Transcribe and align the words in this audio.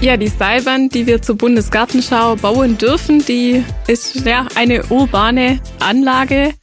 Ja, 0.00 0.16
die 0.16 0.28
Seilbahn, 0.28 0.88
die 0.88 1.06
wir 1.06 1.20
zur 1.20 1.36
Bundesgartenschau 1.36 2.36
bauen 2.36 2.78
dürfen, 2.78 3.22
die 3.22 3.62
ist 3.86 4.24
ja 4.24 4.48
eine 4.54 4.82
urbane 4.86 5.60
Anlage. 5.78 6.54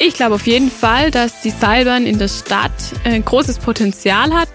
Ich 0.00 0.14
glaube 0.14 0.34
auf 0.34 0.46
jeden 0.48 0.72
Fall, 0.72 1.12
dass 1.12 1.40
die 1.40 1.50
Seilbahn 1.50 2.04
in 2.04 2.18
der 2.18 2.26
Stadt 2.26 2.72
ein 3.04 3.24
großes 3.24 3.58
Potenzial 3.58 4.32
hat. 4.32 4.48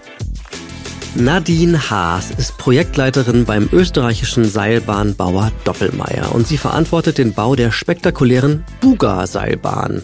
Nadine 1.14 1.90
Haas 1.90 2.30
ist 2.36 2.58
Projektleiterin 2.58 3.46
beim 3.46 3.70
österreichischen 3.72 4.44
Seilbahnbauer 4.44 5.50
Doppelmayr 5.64 6.34
und 6.34 6.46
sie 6.46 6.58
verantwortet 6.58 7.16
den 7.16 7.32
Bau 7.32 7.56
der 7.56 7.72
spektakulären 7.72 8.64
Buga-Seilbahn. 8.82 10.02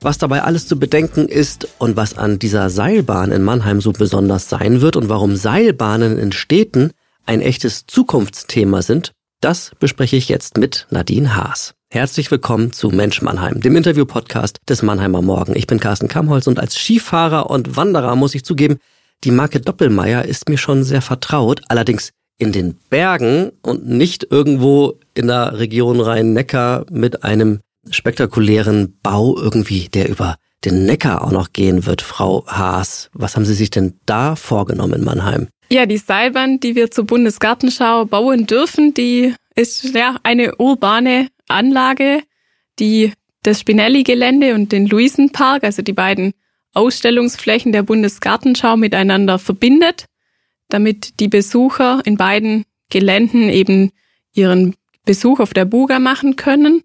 Was 0.00 0.18
dabei 0.18 0.44
alles 0.44 0.68
zu 0.68 0.78
bedenken 0.78 1.26
ist 1.26 1.66
und 1.78 1.96
was 1.96 2.16
an 2.16 2.38
dieser 2.38 2.70
Seilbahn 2.70 3.32
in 3.32 3.42
Mannheim 3.42 3.80
so 3.80 3.90
besonders 3.90 4.48
sein 4.48 4.80
wird 4.80 4.94
und 4.94 5.08
warum 5.08 5.34
Seilbahnen 5.34 6.20
in 6.20 6.30
Städten 6.30 6.92
ein 7.28 7.42
echtes 7.42 7.84
Zukunftsthema 7.86 8.80
sind, 8.80 9.12
das 9.40 9.72
bespreche 9.78 10.16
ich 10.16 10.30
jetzt 10.30 10.56
mit 10.56 10.86
Nadine 10.90 11.36
Haas. 11.36 11.74
Herzlich 11.90 12.30
willkommen 12.30 12.72
zu 12.72 12.88
Mensch 12.88 13.20
Mannheim, 13.20 13.60
dem 13.60 13.76
Interview-Podcast 13.76 14.58
des 14.66 14.82
Mannheimer 14.82 15.20
Morgen. 15.20 15.54
Ich 15.54 15.66
bin 15.66 15.78
Carsten 15.78 16.08
Kamholz 16.08 16.46
und 16.46 16.58
als 16.58 16.76
Skifahrer 16.78 17.50
und 17.50 17.76
Wanderer 17.76 18.16
muss 18.16 18.34
ich 18.34 18.46
zugeben, 18.46 18.78
die 19.24 19.30
Marke 19.30 19.60
Doppelmeier 19.60 20.24
ist 20.24 20.48
mir 20.48 20.56
schon 20.56 20.84
sehr 20.84 21.02
vertraut, 21.02 21.60
allerdings 21.68 22.12
in 22.38 22.52
den 22.52 22.78
Bergen 22.88 23.52
und 23.62 23.86
nicht 23.86 24.26
irgendwo 24.30 24.98
in 25.12 25.26
der 25.26 25.58
Region 25.58 26.00
Rhein-Neckar 26.00 26.86
mit 26.90 27.24
einem 27.24 27.60
spektakulären 27.90 28.98
Bau 29.02 29.36
irgendwie, 29.36 29.88
der 29.90 30.08
über 30.08 30.36
den 30.64 30.86
Neckar 30.86 31.22
auch 31.22 31.32
noch 31.32 31.52
gehen 31.52 31.86
wird, 31.86 32.02
Frau 32.02 32.44
Haas. 32.46 33.10
Was 33.12 33.36
haben 33.36 33.44
Sie 33.44 33.54
sich 33.54 33.70
denn 33.70 33.98
da 34.06 34.36
vorgenommen 34.36 34.94
in 34.94 35.04
Mannheim? 35.04 35.48
Ja, 35.70 35.86
die 35.86 35.98
Seilbahn, 35.98 36.60
die 36.60 36.74
wir 36.74 36.90
zur 36.90 37.04
Bundesgartenschau 37.04 38.06
bauen 38.06 38.46
dürfen, 38.46 38.94
die 38.94 39.34
ist 39.54 39.84
ja 39.94 40.16
eine 40.22 40.56
urbane 40.56 41.28
Anlage, 41.48 42.22
die 42.78 43.12
das 43.42 43.60
Spinelli-Gelände 43.60 44.54
und 44.54 44.72
den 44.72 44.86
Luisenpark, 44.86 45.64
also 45.64 45.82
die 45.82 45.92
beiden 45.92 46.32
Ausstellungsflächen 46.74 47.72
der 47.72 47.82
Bundesgartenschau 47.82 48.76
miteinander 48.76 49.38
verbindet, 49.38 50.06
damit 50.68 51.20
die 51.20 51.28
Besucher 51.28 52.00
in 52.04 52.16
beiden 52.16 52.64
Geländen 52.90 53.48
eben 53.48 53.90
ihren 54.32 54.74
Besuch 55.04 55.40
auf 55.40 55.54
der 55.54 55.64
Buga 55.64 55.98
machen 55.98 56.36
können. 56.36 56.82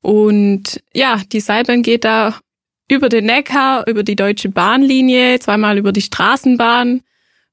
Und 0.00 0.82
ja, 0.94 1.20
die 1.30 1.40
Seilbahn 1.40 1.82
geht 1.82 2.04
da 2.04 2.38
über 2.90 3.08
den 3.08 3.26
Neckar, 3.26 3.86
über 3.86 4.02
die 4.02 4.16
Deutsche 4.16 4.48
Bahnlinie, 4.48 5.38
zweimal 5.38 5.78
über 5.78 5.92
die 5.92 6.02
Straßenbahn, 6.02 7.02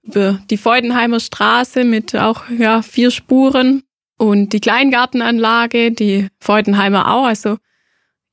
über 0.01 0.39
die 0.49 0.57
Feudenheimer 0.57 1.19
Straße 1.19 1.83
mit 1.83 2.15
auch 2.15 2.49
ja, 2.49 2.81
vier 2.81 3.11
Spuren 3.11 3.83
und 4.17 4.51
die 4.53 4.59
Kleingartenanlage, 4.59 5.91
die 5.91 6.27
Feudenheimer 6.39 7.13
auch. 7.13 7.25
Also 7.25 7.57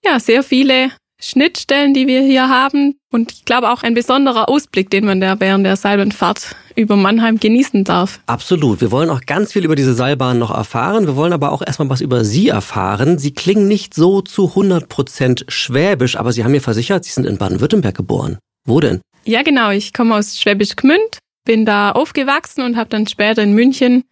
ja, 0.02 0.18
sehr 0.18 0.42
viele 0.42 0.92
Schnittstellen, 1.24 1.94
die 1.94 2.06
wir 2.06 2.22
hier 2.22 2.48
haben. 2.48 2.96
Und 3.10 3.32
ich 3.32 3.44
glaube 3.44 3.70
auch 3.70 3.82
ein 3.82 3.94
besonderer 3.94 4.48
Ausblick, 4.48 4.90
den 4.90 5.04
man 5.04 5.20
da 5.20 5.38
während 5.40 5.64
der 5.64 5.76
Seilbahnfahrt 5.76 6.56
über 6.76 6.96
Mannheim 6.96 7.38
genießen 7.38 7.84
darf. 7.84 8.20
Absolut. 8.26 8.80
Wir 8.80 8.90
wollen 8.90 9.10
auch 9.10 9.20
ganz 9.26 9.52
viel 9.52 9.64
über 9.64 9.76
diese 9.76 9.94
Seilbahn 9.94 10.38
noch 10.38 10.50
erfahren. 10.50 11.06
Wir 11.06 11.16
wollen 11.16 11.32
aber 11.32 11.52
auch 11.52 11.62
erstmal 11.64 11.88
was 11.88 12.00
über 12.00 12.24
Sie 12.24 12.48
erfahren. 12.48 13.18
Sie 13.18 13.32
klingen 13.32 13.68
nicht 13.68 13.94
so 13.94 14.20
zu 14.20 14.48
100 14.48 14.88
Prozent 14.88 15.44
schwäbisch, 15.48 16.16
aber 16.16 16.32
Sie 16.32 16.44
haben 16.44 16.52
mir 16.52 16.60
versichert, 16.60 17.04
Sie 17.04 17.12
sind 17.12 17.26
in 17.26 17.38
Baden-Württemberg 17.38 17.96
geboren. 17.96 18.38
Wo 18.64 18.80
denn? 18.80 19.00
Ja, 19.24 19.42
genau. 19.42 19.70
Ich 19.70 19.92
komme 19.92 20.16
aus 20.16 20.38
Schwäbisch 20.38 20.76
Gmünd 20.76 21.18
bin 21.44 21.66
da 21.66 21.92
aufgewachsen 21.92 22.62
und 22.62 22.76
habe 22.76 22.90
dann 22.90 23.06
später 23.06 23.42
in 23.42 23.52
München 23.52 24.04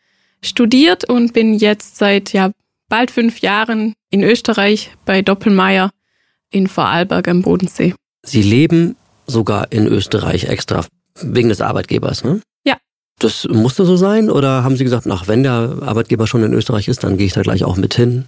studiert 0.44 1.08
und 1.08 1.32
bin 1.32 1.54
jetzt 1.54 1.96
seit 1.96 2.32
ja 2.32 2.52
bald 2.88 3.10
fünf 3.10 3.40
Jahren 3.40 3.94
in 4.10 4.22
Österreich 4.22 4.90
bei 5.04 5.22
Doppelmeier 5.22 5.90
in 6.52 6.68
Vorarlberg 6.68 7.26
am 7.28 7.42
Bodensee. 7.42 7.94
Sie 8.24 8.42
leben 8.42 8.96
sogar 9.26 9.72
in 9.72 9.86
Österreich 9.86 10.44
extra 10.44 10.84
wegen 11.20 11.48
des 11.48 11.60
Arbeitgebers, 11.60 12.24
ne? 12.24 12.40
Ja. 12.64 12.76
Das 13.18 13.46
musste 13.48 13.84
so 13.84 13.96
sein 13.96 14.30
oder 14.30 14.64
haben 14.64 14.76
Sie 14.76 14.84
gesagt, 14.84 15.06
ach, 15.08 15.28
wenn 15.28 15.42
der 15.42 15.78
Arbeitgeber 15.82 16.26
schon 16.26 16.44
in 16.44 16.52
Österreich 16.52 16.88
ist, 16.88 17.02
dann 17.04 17.16
gehe 17.16 17.26
ich 17.26 17.32
da 17.32 17.42
gleich 17.42 17.64
auch 17.64 17.76
mit 17.76 17.94
hin? 17.94 18.26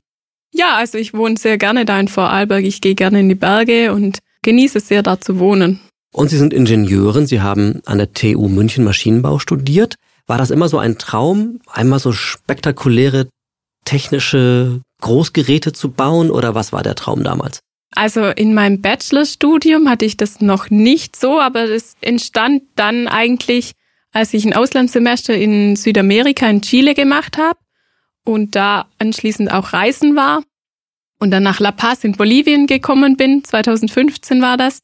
Ja, 0.53 0.77
also 0.77 0.99
ich 0.99 1.15
wohne 1.15 1.37
sehr 1.37 1.59
gerne 1.59 1.85
da 1.85 1.99
in 1.99 2.09
Vorarlberg. 2.09 2.65
Ich 2.65 2.81
gehe 2.81 2.95
gerne 2.95 3.21
in 3.21 3.29
die 3.29 3.35
Berge 3.35 3.93
und 3.93 4.19
genieße 4.43 4.79
es 4.79 4.89
sehr, 4.89 5.03
da 5.03 5.21
zu 5.21 5.39
wohnen. 5.39 5.81
Und 6.13 6.31
Sie 6.31 6.39
sind 6.39 6.53
Ingenieurin, 6.53 7.27
Sie 7.27 7.41
haben 7.41 7.81
an 7.87 7.99
der 7.99 8.13
TU 8.13 8.49
München 8.49 8.85
Maschinenbau 8.85 9.41
studiert. 9.41 9.97
War 10.27 10.39
das 10.39 10.53
immer 10.53 10.69
so 10.69 10.79
ein 10.79 10.97
Traum, 10.97 11.61
einmal 11.67 11.99
so 11.99 12.13
spektakuläre 12.13 13.27
technische 13.85 14.81
Großgeräte 15.01 15.73
zu 15.73 15.91
bauen 15.91 16.31
oder 16.31 16.55
was 16.55 16.73
war 16.73 16.83
der 16.83 16.95
Traum 16.95 17.25
damals? 17.25 17.61
Also 17.95 18.27
in 18.27 18.55
meinem 18.55 18.81
Bachelorstudium 18.81 19.89
hatte 19.89 20.05
ich 20.05 20.17
das 20.17 20.41
noch 20.41 20.71
nicht 20.71 21.17
so, 21.17 21.41
aber 21.41 21.63
es 21.63 21.97
entstand 22.01 22.63
dann 22.77 23.09
eigentlich, 23.09 23.73
als 24.13 24.35
ich 24.35 24.45
ein 24.45 24.55
Auslandssemester 24.55 25.35
in 25.35 25.77
Südamerika, 25.77 26.49
in 26.49 26.63
Chile 26.63 26.95
gemacht 26.95 27.39
habe 27.39 27.59
und 28.25 28.57
da 28.57 28.87
anschließend 28.99 29.53
auch 29.53 29.73
reisen 29.73 30.17
war 30.17 30.43
und 31.21 31.31
dann 31.31 31.43
nach 31.43 31.61
La 31.61 31.73
Paz 31.73 32.05
in 32.05 32.13
Bolivien 32.13 32.67
gekommen 32.67 33.17
bin, 33.17 33.45
2015 33.45 34.43
war 34.43 34.57
das. 34.57 34.81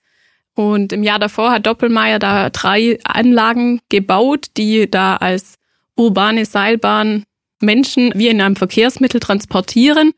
Und 0.55 0.93
im 0.93 1.03
Jahr 1.03 1.19
davor 1.19 1.53
hat 1.53 1.67
Doppelmayr 1.67 2.19
da 2.19 2.51
drei 2.51 2.99
Anlagen 3.05 3.81
gebaut, 3.89 4.49
die 4.57 4.91
da 4.91 5.17
als 5.17 5.55
urbane 5.97 6.45
Seilbahn 6.45 7.25
Menschen 7.61 8.13
wie 8.15 8.29
in 8.29 8.41
einem 8.41 8.57
Verkehrsmittel 8.57 9.21
transportieren. 9.21 10.13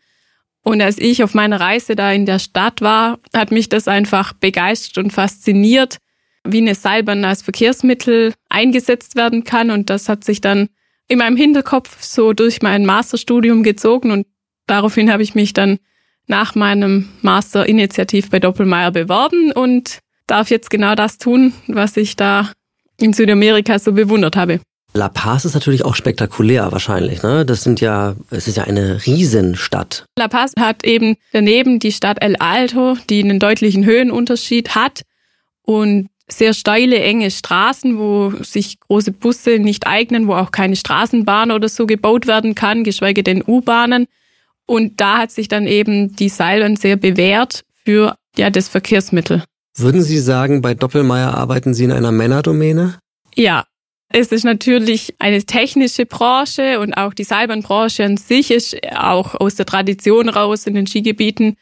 Und 0.65 0.81
als 0.81 0.99
ich 0.99 1.23
auf 1.23 1.35
meiner 1.35 1.61
Reise 1.61 1.97
da 1.97 2.13
in 2.13 2.27
der 2.27 2.39
Stadt 2.39 2.81
war, 2.81 3.19
hat 3.35 3.51
mich 3.51 3.69
das 3.69 3.89
einfach 3.89 4.33
begeistert 4.33 4.99
und 5.05 5.13
fasziniert, 5.13 5.99
wie 6.45 6.59
eine 6.59 6.75
Seilbahn 6.75 7.25
als 7.25 7.43
Verkehrsmittel 7.43 8.33
eingesetzt 8.49 9.17
werden 9.17 9.45
kann. 9.45 9.71
Und 9.71 9.91
das 9.91 10.09
hat 10.09 10.25
sich 10.25 10.41
dann 10.41 10.69
in 11.09 11.19
meinem 11.19 11.37
Hinterkopf 11.37 12.03
so 12.03 12.33
durch 12.33 12.63
mein 12.63 12.87
Masterstudium 12.87 13.63
gezogen. 13.63 14.13
Und 14.13 14.27
daraufhin 14.67 15.11
habe 15.11 15.23
ich 15.23 15.35
mich 15.35 15.53
dann 15.53 15.79
nach 16.27 16.55
meinem 16.55 17.09
Master 17.23 17.69
initiativ 17.69 18.31
bei 18.31 18.39
Doppelmayr 18.39 18.93
beworben 18.93 19.53
und 19.53 19.99
darf 20.27 20.51
jetzt 20.51 20.71
genau 20.71 20.95
das 20.95 21.19
tun, 21.19 21.53
was 21.67 21.97
ich 21.97 22.17
da 22.17 22.53
in 23.01 23.13
Südamerika 23.13 23.79
so 23.79 23.93
bewundert 23.93 24.37
habe. 24.37 24.61
La 24.95 25.09
Paz 25.09 25.45
ist 25.45 25.55
natürlich 25.55 25.85
auch 25.85 25.95
spektakulär 25.95 26.71
wahrscheinlich, 26.71 27.23
ne? 27.23 27.47
Das 27.47 27.63
sind 27.63 27.81
ja, 27.81 28.15
es 28.31 28.47
ist 28.47 28.57
ja 28.57 28.65
eine 28.65 29.05
Riesenstadt. 29.07 30.05
La 30.19 30.29
Paz 30.29 30.53
hat 30.59 30.85
eben 30.85 31.17
daneben 31.33 31.79
die 31.79 31.93
Stadt 31.93 32.19
El 32.21 32.37
Alto, 32.37 32.97
die 33.09 33.23
einen 33.23 33.39
deutlichen 33.39 33.87
Höhenunterschied 33.87 34.75
hat 34.75 35.03
und 35.63 36.09
sehr 36.29 36.55
steile, 36.55 36.99
enge 36.99 37.31
Straßen, 37.31 37.99
wo 37.99 38.33
sich 38.43 38.81
große 38.81 39.13
Busse 39.13 39.59
nicht 39.59 39.87
eignen, 39.87 40.27
wo 40.27 40.35
auch 40.35 40.51
keine 40.51 40.77
Straßenbahn 40.77 41.51
oder 41.51 41.69
so 41.69 41.87
gebaut 41.87 42.27
werden 42.27 42.55
kann, 42.55 42.85
geschweige 42.85 43.23
denn 43.23 43.43
U-Bahnen. 43.47 44.07
Und 44.67 45.01
da 45.01 45.19
hat 45.19 45.31
sich 45.31 45.49
dann 45.49 45.67
eben 45.67 46.15
die 46.17 46.29
Seilbahn 46.29 46.77
sehr 46.77 46.97
bewährt 46.97 47.65
für 47.85 48.15
ja 48.37 48.51
das 48.51 48.69
Verkehrsmittel. 48.69 49.43
Würden 49.77 50.03
Sie 50.03 50.19
sagen, 50.19 50.61
bei 50.61 50.75
Doppelmeier 50.75 51.35
arbeiten 51.35 51.75
Sie 51.75 51.85
in 51.85 51.93
einer 51.93 52.13
Männerdomäne? 52.13 52.99
Ja. 53.35 53.65
Es 54.15 54.31
ist 54.31 54.45
natürlich 54.45 55.15
eine 55.19 55.43
technische 55.43 56.05
Branche 56.05 56.81
und 56.81 56.93
auch 56.95 57.15
die 57.15 57.25
Seilbahnbranche 57.25 58.05
an 58.05 58.19
sich 58.19 58.51
ist 58.51 58.77
auch 58.95 59.35
aus 59.35 59.55
der 59.55 59.65
Tradition 59.65 60.29
raus 60.29 60.67
in 60.67 60.75
den 60.75 60.87
Skigebieten 60.87 61.57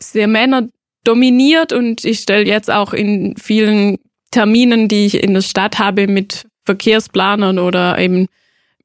sehr 0.00 0.26
männerdominiert 0.26 1.72
und 1.72 2.04
ich 2.04 2.18
stelle 2.18 2.46
jetzt 2.46 2.68
auch 2.68 2.92
in 2.92 3.36
vielen 3.36 3.98
Terminen, 4.32 4.88
die 4.88 5.06
ich 5.06 5.22
in 5.22 5.34
der 5.34 5.42
Stadt 5.42 5.78
habe 5.78 6.08
mit 6.08 6.46
Verkehrsplanern 6.64 7.60
oder 7.60 7.96
eben 7.98 8.26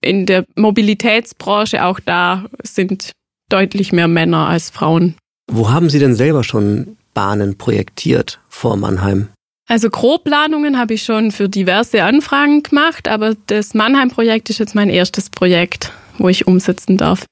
in 0.02 0.28
der 0.28 0.46
Mobilitätsbranche, 0.56 1.84
auch 1.84 2.00
da 2.00 2.46
sind 2.62 3.12
deutlich 3.50 3.92
mehr 3.92 4.08
Männer 4.08 4.48
als 4.48 4.70
Frauen. 4.70 5.16
Wo 5.52 5.72
haben 5.72 5.90
Sie 5.90 5.98
denn 5.98 6.16
selber 6.16 6.44
schon 6.44 6.98
Bahnen 7.16 7.58
projektiert 7.58 8.40
vor 8.50 8.78
Mannheim? 8.78 9.30
Also 9.70 9.92
Grobplanungen 9.92 10.80
habe 10.80 10.96
ich 10.96 11.04
schon 11.04 11.32
für 11.32 11.48
diverse 11.48 12.04
Anfragen 12.04 12.64
gemacht, 12.64 13.08
aber 13.08 13.36
das 13.46 13.76
Mannheim-Projekt 13.76 14.50
ist 14.50 14.58
jetzt 14.58 14.74
mein 14.74 14.90
erstes 14.90 15.30
Projekt, 15.30 15.94
wo 16.18 16.28
ich 16.28 16.48
umsetzen 16.48 16.98
darf. 16.98 17.24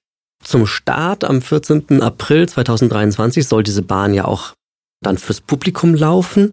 Zum 0.44 0.68
Start 0.68 1.24
am 1.24 1.42
14. 1.42 2.00
April 2.00 2.48
2023 2.48 3.48
soll 3.48 3.63
diese 3.63 3.81
Bahn 3.81 4.13
ja 4.13 4.25
auch 4.25 4.54
dann 5.01 5.18
fürs 5.18 5.42
Publikum 5.42 5.95
laufen. 5.95 6.51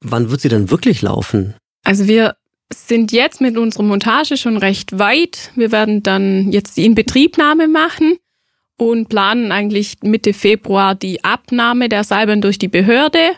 Wann 0.00 0.30
wird 0.30 0.42
sie 0.42 0.50
denn 0.50 0.70
wirklich 0.70 1.00
laufen? 1.00 1.54
Also 1.82 2.06
wir 2.06 2.36
sind 2.70 3.10
jetzt 3.10 3.40
mit 3.40 3.56
unserer 3.56 3.84
Montage 3.84 4.36
schon 4.36 4.58
recht 4.58 4.98
weit. 4.98 5.50
Wir 5.54 5.72
werden 5.72 6.02
dann 6.02 6.52
jetzt 6.52 6.76
die 6.76 6.84
Inbetriebnahme 6.84 7.68
machen 7.68 8.18
und 8.76 9.08
planen 9.08 9.50
eigentlich 9.50 9.96
Mitte 10.02 10.34
Februar 10.34 10.94
die 10.94 11.24
Abnahme 11.24 11.88
der 11.88 12.04
Salben 12.04 12.42
durch 12.42 12.58
die 12.58 12.68
Behörde. 12.68 13.30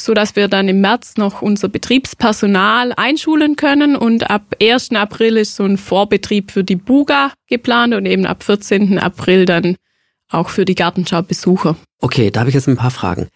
So 0.00 0.14
dass 0.14 0.36
wir 0.36 0.48
dann 0.48 0.68
im 0.68 0.80
März 0.80 1.16
noch 1.16 1.42
unser 1.42 1.68
Betriebspersonal 1.68 2.92
einschulen 2.96 3.56
können 3.56 3.96
und 3.96 4.30
ab 4.30 4.56
1. 4.60 4.92
April 4.92 5.36
ist 5.36 5.56
so 5.56 5.64
ein 5.64 5.78
Vorbetrieb 5.78 6.50
für 6.50 6.64
die 6.64 6.76
Buga 6.76 7.32
geplant 7.48 7.94
und 7.94 8.06
eben 8.06 8.26
ab 8.26 8.42
14. 8.42 8.98
April 8.98 9.44
dann 9.44 9.76
auch 10.30 10.48
für 10.48 10.64
die 10.64 10.74
Gartenschau-Besucher. 10.74 11.76
Okay, 12.00 12.30
da 12.30 12.40
habe 12.40 12.50
ich 12.50 12.54
jetzt 12.54 12.68
ein 12.68 12.76
paar 12.76 12.90
Fragen. 12.90 13.28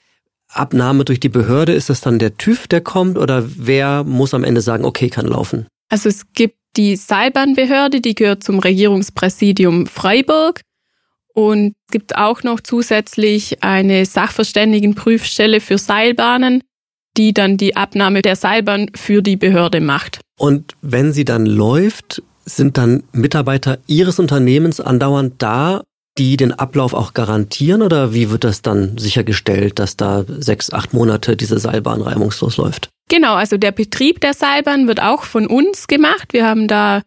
Abnahme 0.49 1.05
durch 1.05 1.21
die 1.21 1.29
Behörde, 1.29 1.73
ist 1.73 1.91
das 1.91 2.01
dann 2.01 2.19
der 2.19 2.37
TÜV, 2.37 2.67
der 2.69 2.81
kommt 2.81 3.19
oder 3.19 3.45
wer 3.47 4.05
muss 4.05 4.33
am 4.33 4.45
Ende 4.45 4.61
sagen, 4.61 4.85
okay, 4.85 5.11
kann 5.11 5.27
laufen? 5.27 5.67
Also 5.89 6.09
es 6.09 6.33
gibt 6.33 6.57
die 6.77 6.97
Seilbahnbehörde, 6.97 8.01
die 8.01 8.15
gehört 8.15 8.45
zum 8.45 8.59
Regierungspräsidium 8.59 9.87
Freiburg. 9.87 10.61
Und 11.37 11.75
es 11.87 11.93
gibt 11.93 12.17
auch 12.17 12.43
noch 12.45 12.61
zusätzlich 12.61 13.63
eine 13.63 14.07
Sachverständigenprüfstelle 14.07 15.61
für 15.61 15.77
Seilbahnen, 15.77 16.63
die 17.19 17.35
dann 17.35 17.59
die 17.59 17.77
Abnahme 17.77 18.23
der 18.23 18.37
Seilbahn 18.37 18.91
für 18.95 19.23
die 19.23 19.37
Behörde 19.37 19.83
macht. 19.83 20.21
Und 20.39 20.73
wenn 20.81 21.13
sie 21.13 21.27
dann 21.27 21.45
läuft, 21.45 22.23
sind 22.47 22.79
dann 22.79 23.03
Mitarbeiter 23.13 23.79
Ihres 23.87 24.19
Unternehmens 24.19 24.81
andauernd 24.81 25.35
da, 25.37 25.83
die 26.17 26.39
den 26.39 26.53
Ablauf 26.53 26.95
auch 26.95 27.13
garantieren 27.13 27.83
oder 27.83 28.15
wie 28.15 28.31
wird 28.31 28.45
das 28.45 28.63
dann 28.63 28.97
sichergestellt, 28.97 29.79
dass 29.79 29.99
da 29.99 30.25
sechs, 30.27 30.73
acht 30.73 30.95
Monate 30.95 31.37
diese 31.37 31.59
Seilbahn 31.59 32.01
reibungslos 32.01 32.57
läuft? 32.57 32.89
Genau, 33.11 33.35
also 33.35 33.59
der 33.59 33.73
Betrieb 33.73 34.23
der 34.23 34.33
Seilbahn 34.33 34.89
wird 34.89 35.03
auch 35.03 35.25
von 35.25 35.47
uns 35.47 35.87
gemacht. 35.87 36.33
Wir 36.33 36.47
haben 36.47 36.67
da 36.67 37.03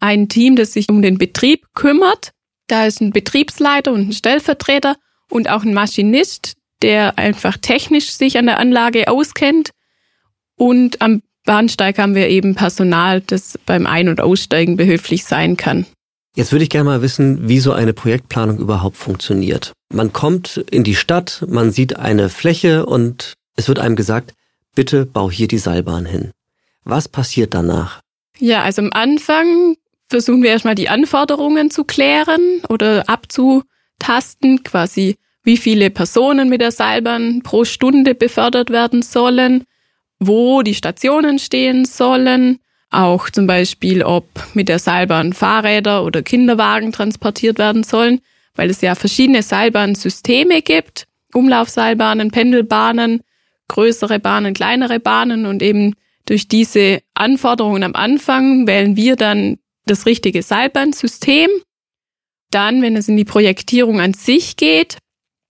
ein 0.00 0.30
Team, 0.30 0.56
das 0.56 0.72
sich 0.72 0.88
um 0.88 1.02
den 1.02 1.18
Betrieb 1.18 1.66
kümmert. 1.74 2.30
Da 2.66 2.86
ist 2.86 3.00
ein 3.00 3.10
Betriebsleiter 3.10 3.92
und 3.92 4.08
ein 4.08 4.12
Stellvertreter 4.12 4.96
und 5.30 5.50
auch 5.50 5.62
ein 5.62 5.74
Maschinist, 5.74 6.54
der 6.82 7.18
einfach 7.18 7.56
technisch 7.56 8.12
sich 8.12 8.38
an 8.38 8.46
der 8.46 8.58
Anlage 8.58 9.08
auskennt. 9.08 9.70
Und 10.56 11.02
am 11.02 11.22
Bahnsteig 11.44 11.98
haben 11.98 12.14
wir 12.14 12.28
eben 12.28 12.54
Personal, 12.54 13.20
das 13.20 13.58
beim 13.66 13.86
Ein- 13.86 14.08
und 14.08 14.20
Aussteigen 14.20 14.76
behilflich 14.76 15.24
sein 15.24 15.56
kann. 15.56 15.86
Jetzt 16.36 16.50
würde 16.50 16.64
ich 16.64 16.70
gerne 16.70 16.88
mal 16.88 17.02
wissen, 17.02 17.48
wie 17.48 17.60
so 17.60 17.72
eine 17.72 17.92
Projektplanung 17.92 18.58
überhaupt 18.58 18.96
funktioniert. 18.96 19.72
Man 19.92 20.12
kommt 20.12 20.64
in 20.70 20.82
die 20.82 20.96
Stadt, 20.96 21.44
man 21.48 21.70
sieht 21.70 21.96
eine 21.96 22.28
Fläche 22.28 22.86
und 22.86 23.34
es 23.56 23.68
wird 23.68 23.78
einem 23.78 23.94
gesagt, 23.94 24.34
bitte 24.74 25.06
bau 25.06 25.30
hier 25.30 25.46
die 25.46 25.58
Seilbahn 25.58 26.06
hin. 26.06 26.32
Was 26.82 27.08
passiert 27.08 27.54
danach? 27.54 28.00
Ja, 28.38 28.62
also 28.62 28.82
am 28.82 28.90
Anfang 28.92 29.76
versuchen 30.08 30.42
wir 30.42 30.50
erstmal 30.50 30.74
die 30.74 30.88
Anforderungen 30.88 31.70
zu 31.70 31.84
klären 31.84 32.62
oder 32.68 33.08
abzutasten, 33.08 34.62
quasi 34.62 35.16
wie 35.42 35.56
viele 35.56 35.90
Personen 35.90 36.48
mit 36.48 36.60
der 36.60 36.72
Seilbahn 36.72 37.42
pro 37.42 37.64
Stunde 37.64 38.14
befördert 38.14 38.70
werden 38.70 39.02
sollen, 39.02 39.64
wo 40.18 40.62
die 40.62 40.74
Stationen 40.74 41.38
stehen 41.38 41.84
sollen, 41.84 42.60
auch 42.90 43.28
zum 43.28 43.46
Beispiel, 43.46 44.02
ob 44.02 44.26
mit 44.54 44.68
der 44.68 44.78
Seilbahn 44.78 45.32
Fahrräder 45.32 46.04
oder 46.04 46.22
Kinderwagen 46.22 46.92
transportiert 46.92 47.58
werden 47.58 47.82
sollen, 47.82 48.20
weil 48.54 48.70
es 48.70 48.80
ja 48.80 48.94
verschiedene 48.94 49.42
Seilbahnsysteme 49.42 50.62
gibt, 50.62 51.06
Umlaufseilbahnen, 51.34 52.30
Pendelbahnen, 52.30 53.22
größere 53.68 54.20
Bahnen, 54.20 54.54
kleinere 54.54 55.00
Bahnen 55.00 55.44
und 55.46 55.62
eben 55.62 55.94
durch 56.26 56.48
diese 56.48 57.00
Anforderungen 57.14 57.82
am 57.82 57.94
Anfang 57.94 58.66
wählen 58.66 58.96
wir 58.96 59.16
dann 59.16 59.58
das 59.86 60.06
richtige 60.06 60.42
Seilbahnsystem. 60.42 61.50
Dann, 62.50 62.82
wenn 62.82 62.96
es 62.96 63.08
in 63.08 63.16
die 63.16 63.24
Projektierung 63.24 64.00
an 64.00 64.14
sich 64.14 64.56
geht, 64.56 64.98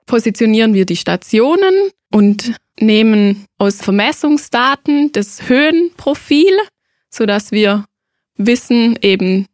positionieren 0.07 0.75
wir 0.75 0.87
die 0.87 0.97
Stationen 0.97 1.91
und 2.11 2.55
nehmen 2.79 3.47
aus 3.59 3.81
Vermessungsdaten 3.81 5.13
das 5.13 5.49
Höhenprofil, 5.49 6.53
so 7.11 7.27
dass 7.27 7.53
wir 7.53 7.85
wissen 8.37 8.99
eben, 9.03 9.47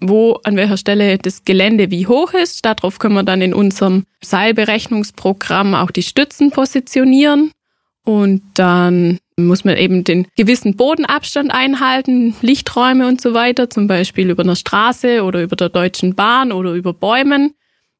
wo 0.00 0.34
an 0.44 0.56
welcher 0.56 0.76
Stelle 0.76 1.18
das 1.18 1.44
Gelände 1.44 1.90
wie 1.90 2.06
hoch 2.06 2.32
ist. 2.34 2.64
Darauf 2.64 2.98
können 2.98 3.14
wir 3.14 3.22
dann 3.22 3.42
in 3.42 3.54
unserem 3.54 4.04
Seilberechnungsprogramm 4.22 5.74
auch 5.74 5.90
die 5.90 6.02
Stützen 6.02 6.50
positionieren. 6.50 7.52
Und 8.04 8.42
dann 8.54 9.18
muss 9.46 9.64
man 9.64 9.76
eben 9.76 10.04
den 10.04 10.26
gewissen 10.36 10.76
Bodenabstand 10.76 11.52
einhalten, 11.52 12.34
Lichträume 12.40 13.06
und 13.06 13.20
so 13.20 13.34
weiter, 13.34 13.70
zum 13.70 13.86
Beispiel 13.86 14.30
über 14.30 14.42
einer 14.42 14.56
Straße 14.56 15.22
oder 15.22 15.42
über 15.42 15.56
der 15.56 15.68
Deutschen 15.68 16.14
Bahn 16.14 16.52
oder 16.52 16.72
über 16.72 16.92
Bäumen. 16.92 17.54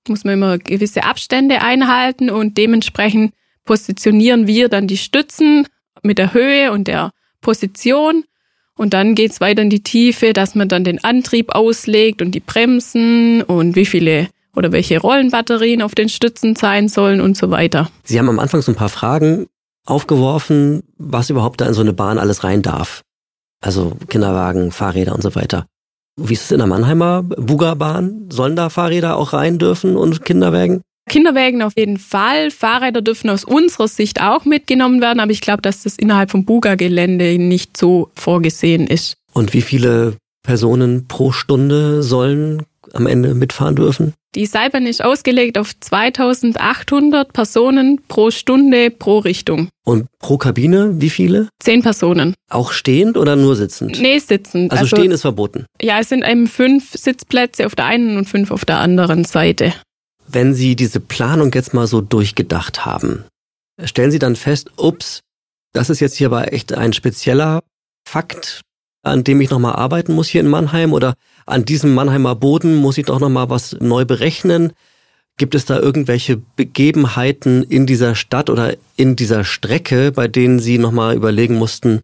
Muss 0.09 0.25
man 0.25 0.35
immer 0.35 0.59
gewisse 0.59 1.05
Abstände 1.05 1.62
einhalten 1.62 2.31
und 2.31 2.59
dementsprechend 2.59 3.33
positionieren 3.65 4.47
wir 4.47 4.69
dann 4.69 4.87
die 4.87 4.97
Stützen 4.97 5.67
mit 6.03 6.19
der 6.19 6.35
Höhe 6.35 6.73
und 6.73 6.89
der 6.89 7.12
Position. 7.41 8.25
Und 8.77 8.94
dann 8.94 9.15
geht's 9.15 9.41
weiter 9.41 9.62
in 9.62 9.71
die 9.71 9.83
Tiefe, 9.83 10.33
dass 10.33 10.55
man 10.55 10.69
dann 10.69 10.83
den 10.83 11.05
Antrieb 11.05 11.55
auslegt 11.55 12.23
und 12.23 12.33
die 12.33 12.41
Bremsen 12.41 13.43
und 13.43 13.77
wie 13.77 13.87
viele 13.87 14.29
oder 14.55 14.73
welche 14.73 14.99
Rollenbatterien 14.99 15.83
auf 15.83 15.94
den 15.94 16.09
Stützen 16.09 16.56
sein 16.56 16.89
sollen 16.89 17.21
und 17.21 17.37
so 17.37 17.50
weiter. 17.50 17.91
Sie 18.05 18.19
haben 18.19 18.29
am 18.29 18.39
Anfang 18.39 18.61
so 18.61 18.73
ein 18.73 18.77
paar 18.77 18.89
Fragen 18.89 19.47
aufgeworfen, 19.87 20.82
was 20.99 21.31
überhaupt 21.31 21.61
da 21.61 21.67
in 21.67 21.75
so 21.75 21.81
eine 21.81 21.93
Bahn 21.93 22.19
alles 22.19 22.44
rein 22.44 22.62
darf. 22.62 23.02
Also 23.62 23.93
Kinderwagen, 24.08 24.73
Fahrräder 24.73 25.14
und 25.14 25.23
so 25.23 25.34
weiter. 25.34 25.67
Wie 26.20 26.34
ist 26.34 26.44
es 26.44 26.52
in 26.52 26.58
der 26.58 26.67
Mannheimer 26.67 27.23
Buga-Bahn? 27.23 28.29
Sollen 28.31 28.56
da 28.56 28.69
Fahrräder 28.69 29.17
auch 29.17 29.32
rein 29.32 29.58
dürfen 29.58 29.96
und 29.96 30.25
Kinderwägen? 30.25 30.82
Kinderwägen 31.08 31.62
auf 31.62 31.73
jeden 31.76 31.99
Fall. 31.99 32.50
Fahrräder 32.50 33.02
dürfen 33.02 33.31
aus 33.31 33.44
unserer 33.44 33.88
Sicht 33.88 34.20
auch 34.20 34.44
mitgenommen 34.44 35.00
werden, 35.00 35.20
aber 35.20 35.32
ich 35.32 35.40
glaube, 35.40 35.62
dass 35.62 35.82
das 35.82 35.96
innerhalb 35.96 36.31
vom 36.31 36.44
Buga-Gelände 36.44 37.38
nicht 37.38 37.76
so 37.76 38.11
vorgesehen 38.14 38.87
ist. 38.87 39.17
Und 39.32 39.52
wie 39.55 39.62
viele 39.62 40.17
Personen 40.43 41.08
pro 41.08 41.32
Stunde 41.32 42.02
sollen 42.02 42.64
am 42.93 43.06
Ende 43.06 43.34
mitfahren 43.34 43.76
dürfen? 43.76 44.14
Die 44.34 44.46
Seilbahn 44.46 44.87
ist 44.87 45.05
ausgelegt 45.05 45.58
auf 45.58 45.79
2800 45.79 47.32
Personen 47.32 48.00
pro 48.08 48.31
Stunde 48.31 48.90
pro 48.90 49.19
Richtung. 49.19 49.69
Und 49.84 50.06
pro 50.19 50.38
Kabine 50.38 51.00
wie 51.00 51.11
viele? 51.11 51.49
Zehn 51.62 51.82
Personen. 51.82 52.34
Auch 52.49 52.73
stehend 52.73 53.19
oder 53.19 53.37
nur 53.37 53.56
sitzend? 53.56 54.00
Nee, 54.00 54.19
sitzend. 54.19 54.73
Also, 54.73 54.84
also 54.84 54.96
stehen 54.96 55.11
ist 55.11 55.20
verboten. 55.20 55.67
Ja, 55.82 56.00
es 56.00 56.08
sind 56.08 56.26
eben 56.26 56.46
fünf 56.46 56.93
Sitzplätze 56.93 57.67
auf 57.67 57.75
der 57.75 57.84
einen 57.87 58.17
und 58.17 58.26
fünf 58.26 58.50
auf 58.50 58.64
der 58.64 58.79
anderen 58.79 59.25
Seite. 59.25 59.75
Wenn 60.26 60.55
Sie 60.55 60.76
diese 60.76 61.00
Planung 61.00 61.52
jetzt 61.52 61.75
mal 61.75 61.87
so 61.87 62.00
durchgedacht 62.00 62.87
haben, 62.87 63.25
stellen 63.84 64.11
Sie 64.11 64.19
dann 64.19 64.37
fest, 64.37 64.70
ups, 64.79 65.20
das 65.75 65.90
ist 65.90 66.00
jetzt 66.00 66.17
hier 66.17 66.29
aber 66.29 66.55
echt 66.55 66.73
ein 66.73 66.94
spezieller 66.94 67.61
Fakt, 68.08 68.62
an 69.02 69.25
dem 69.25 69.41
ich 69.41 69.50
nochmal 69.50 69.74
arbeiten 69.74 70.15
muss 70.15 70.29
hier 70.29 70.41
in 70.41 70.48
Mannheim 70.48 70.93
oder 70.93 71.15
an 71.46 71.65
diesem 71.65 71.94
Mannheimer 71.94 72.34
Boden 72.34 72.77
muss 72.77 72.98
ich 72.98 73.06
doch 73.06 73.20
nochmal 73.20 73.50
was 73.50 73.77
neu 73.81 74.05
berechnen. 74.05 74.72
Gibt 75.38 75.55
es 75.55 75.65
da 75.65 75.79
irgendwelche 75.79 76.36
Begebenheiten 76.36 77.62
in 77.62 77.86
dieser 77.86 78.15
Stadt 78.15 78.50
oder 78.50 78.77
in 78.96 79.17
dieser 79.17 79.44
Strecke, 79.44 80.12
bei 80.12 80.29
denen 80.29 80.60
Sie 80.60 80.79
nochmal 80.79 81.17
überlegen 81.17 81.56
mussten, 81.56 82.00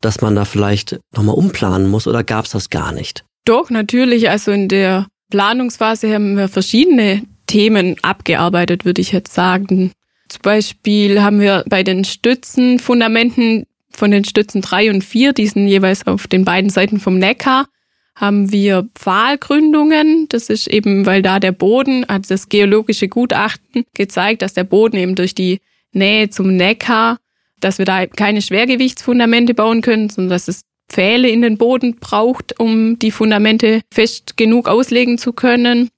dass 0.00 0.20
man 0.20 0.34
da 0.34 0.44
vielleicht 0.44 0.98
nochmal 1.14 1.36
umplanen 1.36 1.88
muss 1.88 2.06
oder 2.06 2.24
gab 2.24 2.44
es 2.44 2.50
das 2.50 2.70
gar 2.70 2.92
nicht? 2.92 3.24
Doch, 3.44 3.70
natürlich. 3.70 4.28
Also 4.28 4.50
in 4.50 4.68
der 4.68 5.06
Planungsphase 5.30 6.12
haben 6.12 6.36
wir 6.36 6.48
verschiedene 6.48 7.22
Themen 7.46 7.96
abgearbeitet, 8.02 8.84
würde 8.84 9.00
ich 9.00 9.12
jetzt 9.12 9.32
sagen. 9.32 9.92
Zum 10.28 10.42
Beispiel 10.42 11.22
haben 11.22 11.40
wir 11.40 11.64
bei 11.68 11.82
den 11.82 12.04
Stützenfundamenten 12.04 13.64
von 13.96 14.10
den 14.10 14.24
Stützen 14.24 14.60
drei 14.60 14.90
und 14.90 15.02
vier, 15.02 15.32
die 15.32 15.46
sind 15.46 15.66
jeweils 15.66 16.06
auf 16.06 16.26
den 16.26 16.44
beiden 16.44 16.70
Seiten 16.70 17.00
vom 17.00 17.18
Neckar, 17.18 17.66
haben 18.14 18.52
wir 18.52 18.88
Pfahlgründungen. 18.94 20.26
Das 20.28 20.48
ist 20.48 20.68
eben, 20.68 21.06
weil 21.06 21.22
da 21.22 21.40
der 21.40 21.52
Boden, 21.52 22.06
hat 22.06 22.30
das 22.30 22.48
geologische 22.48 23.08
Gutachten 23.08 23.84
gezeigt, 23.94 24.42
dass 24.42 24.54
der 24.54 24.64
Boden 24.64 24.96
eben 24.96 25.14
durch 25.14 25.34
die 25.34 25.60
Nähe 25.92 26.30
zum 26.30 26.56
Neckar, 26.56 27.18
dass 27.60 27.78
wir 27.78 27.84
da 27.84 28.06
keine 28.06 28.42
Schwergewichtsfundamente 28.42 29.54
bauen 29.54 29.82
können, 29.82 30.10
sondern 30.10 30.30
dass 30.30 30.48
es 30.48 30.62
Pfähle 30.88 31.28
in 31.28 31.42
den 31.42 31.56
Boden 31.56 31.96
braucht, 31.96 32.58
um 32.60 32.98
die 32.98 33.10
Fundamente 33.10 33.80
fest 33.92 34.36
genug 34.36 34.68
auslegen 34.68 35.16
zu 35.16 35.32
können. 35.32 35.88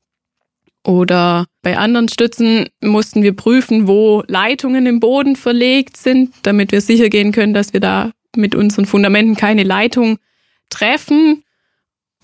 Oder 0.86 1.46
bei 1.62 1.78
anderen 1.78 2.08
Stützen 2.08 2.68
mussten 2.82 3.22
wir 3.22 3.34
prüfen, 3.34 3.88
wo 3.88 4.22
Leitungen 4.26 4.86
im 4.86 5.00
Boden 5.00 5.34
verlegt 5.34 5.96
sind, 5.96 6.34
damit 6.42 6.72
wir 6.72 6.82
sicher 6.82 7.08
gehen 7.08 7.32
können, 7.32 7.54
dass 7.54 7.72
wir 7.72 7.80
da 7.80 8.12
mit 8.36 8.54
unseren 8.54 8.84
Fundamenten 8.84 9.34
keine 9.36 9.62
Leitung 9.62 10.18
treffen. 10.68 11.42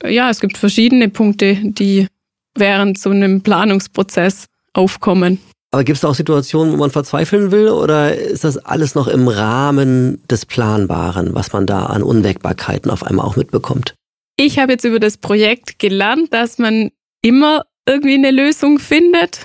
Ja, 0.04 0.28
es 0.28 0.40
gibt 0.40 0.58
verschiedene 0.58 1.08
Punkte, 1.08 1.56
die 1.62 2.06
während 2.54 2.98
so 2.98 3.10
einem 3.10 3.42
Planungsprozess 3.42 4.46
aufkommen. 4.74 5.38
Aber 5.72 5.84
gibt 5.84 5.98
es 5.98 6.04
auch 6.04 6.14
Situationen, 6.14 6.72
wo 6.72 6.76
man 6.76 6.90
verzweifeln 6.90 7.52
will 7.52 7.68
oder 7.68 8.14
ist 8.14 8.44
das 8.44 8.58
alles 8.58 8.94
noch 8.94 9.06
im 9.06 9.28
Rahmen 9.28 10.20
des 10.28 10.44
Planbaren, 10.44 11.34
was 11.34 11.52
man 11.52 11.66
da 11.66 11.86
an 11.86 12.02
Unwägbarkeiten 12.02 12.90
auf 12.90 13.04
einmal 13.04 13.24
auch 13.24 13.36
mitbekommt? 13.36 13.94
Ich 14.36 14.58
habe 14.58 14.72
jetzt 14.72 14.84
über 14.84 14.98
das 14.98 15.16
Projekt 15.16 15.78
gelernt, 15.78 16.32
dass 16.32 16.58
man 16.58 16.90
immer 17.22 17.62
irgendwie 17.90 18.14
eine 18.14 18.30
Lösung 18.30 18.78
findet. 18.78 19.44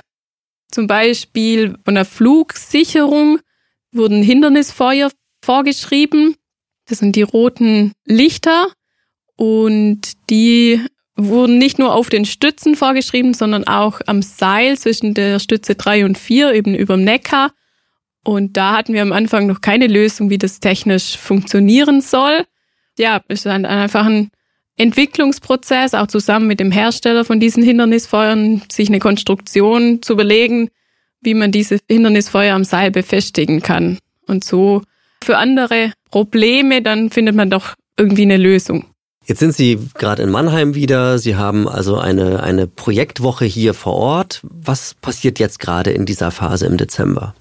Zum 0.72 0.88
Beispiel 0.88 1.76
von 1.84 1.96
der 1.96 2.06
Flugsicherung 2.06 3.40
wurden 3.92 4.22
Hindernisfeuer 4.22 5.10
vorgeschrieben. 5.44 6.36
Das 6.88 7.00
sind 7.00 7.16
die 7.16 7.24
roten 7.24 7.94
Lichter 8.06 8.68
und 9.36 10.02
die 10.30 10.82
wurden 11.16 11.58
nicht 11.58 11.80
nur 11.80 11.94
auf 11.94 12.10
den 12.10 12.26
Stützen 12.26 12.76
vorgeschrieben, 12.76 13.34
sondern 13.34 13.66
auch 13.66 14.02
am 14.06 14.22
Seil 14.22 14.78
zwischen 14.78 15.14
der 15.14 15.40
Stütze 15.40 15.76
3 15.76 16.06
und 16.06 16.18
4, 16.18 16.54
eben 16.54 16.76
über 16.76 16.96
dem 16.96 17.06
Neckar. 17.06 17.52
Und 18.24 18.58
da 18.58 18.76
hatten 18.76 18.94
wir 18.94 19.02
am 19.02 19.14
Anfang 19.14 19.48
noch 19.48 19.62
keine 19.62 19.88
Lösung, 19.88 20.30
wie 20.30 20.38
das 20.38 20.60
technisch 20.60 21.18
funktionieren 21.18 22.02
soll. 22.02 22.46
Ja, 22.98 23.22
es 23.28 23.46
ist 23.46 23.48
einfach 23.48 24.06
ein 24.06 24.30
Entwicklungsprozess, 24.78 25.94
auch 25.94 26.08
zusammen 26.08 26.48
mit 26.48 26.60
dem 26.60 26.72
Hersteller 26.72 27.24
von 27.26 27.40
diesen 27.40 27.64
Hindernisfeuern, 27.64 28.64
sich 28.72 28.90
eine 28.90 29.00
Konstruktion 29.00 30.02
zu 30.02 30.14
überlegen, 30.14 30.70
wie 31.22 31.34
man 31.34 31.52
diese 31.52 31.80
Hindernisfeuer 31.90 32.54
am 32.54 32.64
Seil 32.64 32.92
befestigen 32.92 33.62
kann. 33.62 33.98
Und 34.28 34.44
so 34.44 34.82
für 35.24 35.38
andere 35.38 35.94
Probleme, 36.12 36.82
dann 36.82 37.10
findet 37.10 37.36
man 37.36 37.50
doch 37.50 37.74
irgendwie 37.98 38.24
eine 38.24 38.38
Lösung. 38.38 38.86
Jetzt 39.26 39.40
sind 39.40 39.54
Sie 39.54 39.80
gerade 39.96 40.22
in 40.22 40.30
Mannheim 40.30 40.76
wieder. 40.76 41.18
Sie 41.18 41.36
haben 41.36 41.68
also 41.68 41.98
eine, 41.98 42.44
eine 42.44 42.68
Projektwoche 42.68 43.46
hier 43.46 43.74
vor 43.74 43.94
Ort. 43.94 44.42
Was 44.44 44.94
passiert 44.94 45.40
jetzt 45.40 45.60
gerade 45.60 45.92
in 45.92 46.06
dieser 46.06 46.30
Phase 46.30 46.68
im 46.68 46.78
Dezember? 46.78 47.34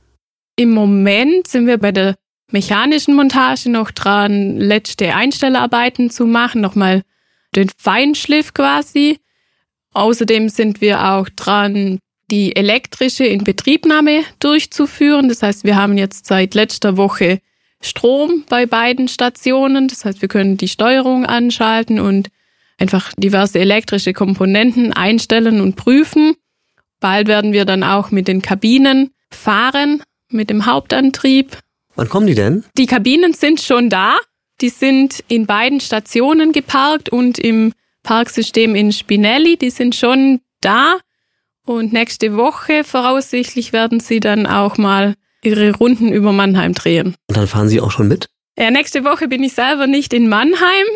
Im 0.57 0.71
Moment 0.71 1.47
sind 1.47 1.67
wir 1.67 1.77
bei 1.77 1.93
der 1.93 2.15
mechanischen 2.51 3.15
Montage 3.15 3.69
noch 3.69 3.91
dran, 3.91 4.57
letzte 4.57 5.15
Einstellarbeiten 5.15 6.09
zu 6.09 6.25
machen, 6.25 6.63
nochmal 6.63 7.03
den 7.57 7.71
Feinschliff 7.79 8.55
quasi. 8.55 9.19
Außerdem 9.93 10.49
sind 10.49 10.81
wir 10.81 11.05
auch 11.13 11.29
dran, 11.29 11.99
die 12.31 12.57
elektrische 12.57 13.25
Inbetriebnahme 13.25 14.23
durchzuführen. 14.41 15.29
Das 15.29 15.43
heißt, 15.43 15.65
wir 15.65 15.77
haben 15.77 15.99
jetzt 15.99 16.27
seit 16.27 16.55
letzter 16.55 16.97
Woche 16.97 17.41
Strom 17.81 18.45
bei 18.49 18.67
beiden 18.67 19.09
Stationen. 19.09 19.89
Das 19.89 20.05
heißt, 20.05 20.23
wir 20.23 20.29
können 20.29 20.57
die 20.57 20.69
Steuerung 20.69 21.27
anschalten 21.27 22.01
und 22.01 22.29
einfach 22.79 23.13
diverse 23.17 23.59
elektrische 23.59 24.13
Komponenten 24.13 24.93
einstellen 24.93 25.61
und 25.61 25.77
prüfen. 25.77 26.35
Bald 27.01 27.29
werden 27.29 27.53
wir 27.53 27.65
dann 27.65 27.83
auch 27.83 28.11
mit 28.11 28.27
den 28.29 28.41
Kabinen 28.41 29.11
fahren, 29.31 30.03
mit 30.31 30.51
dem 30.51 30.67
Hauptantrieb. 30.67 31.59
Wann 31.95 32.09
kommen 32.09 32.27
die 32.27 32.35
denn? 32.35 32.65
Die 32.77 32.87
Kabinen 32.87 33.35
sind 33.35 33.61
schon 33.61 33.91
da. 33.91 34.17
Die 34.65 34.71
sind 34.71 35.23
in 35.29 35.45
beiden 35.45 35.79
Stationen 35.79 36.53
geparkt 36.53 37.11
und 37.11 37.39
im 37.39 37.75
Parksystem 38.03 38.75
in 38.75 38.93
Spinelli. 38.93 39.59
Die 39.59 39.69
sind 39.69 39.95
schon 39.95 40.41
da. 40.63 40.97
Und 41.67 41.93
nächste 41.93 42.39
Woche 42.39 42.83
voraussichtlich 42.83 43.75
werden 43.75 44.01
sie 44.01 44.21
dann 44.21 44.47
auch 44.47 44.79
mal 44.79 45.17
ihre 45.43 45.77
Runden 45.77 46.11
über 46.15 46.33
Mannheim 46.33 46.73
drehen. 46.73 47.15
Und 47.29 47.37
dann 47.37 47.47
fahren 47.47 47.69
Sie 47.69 47.79
auch 47.79 47.91
schon 47.91 48.09
mit? 48.09 48.31
Ja, 48.59 48.71
nächste 48.71 49.05
Woche 49.05 49.29
bin 49.29 49.43
ich 49.43 49.53
selber 49.53 49.87
nicht 49.87 50.15
in 50.15 50.31
Mannheim. 50.31 50.87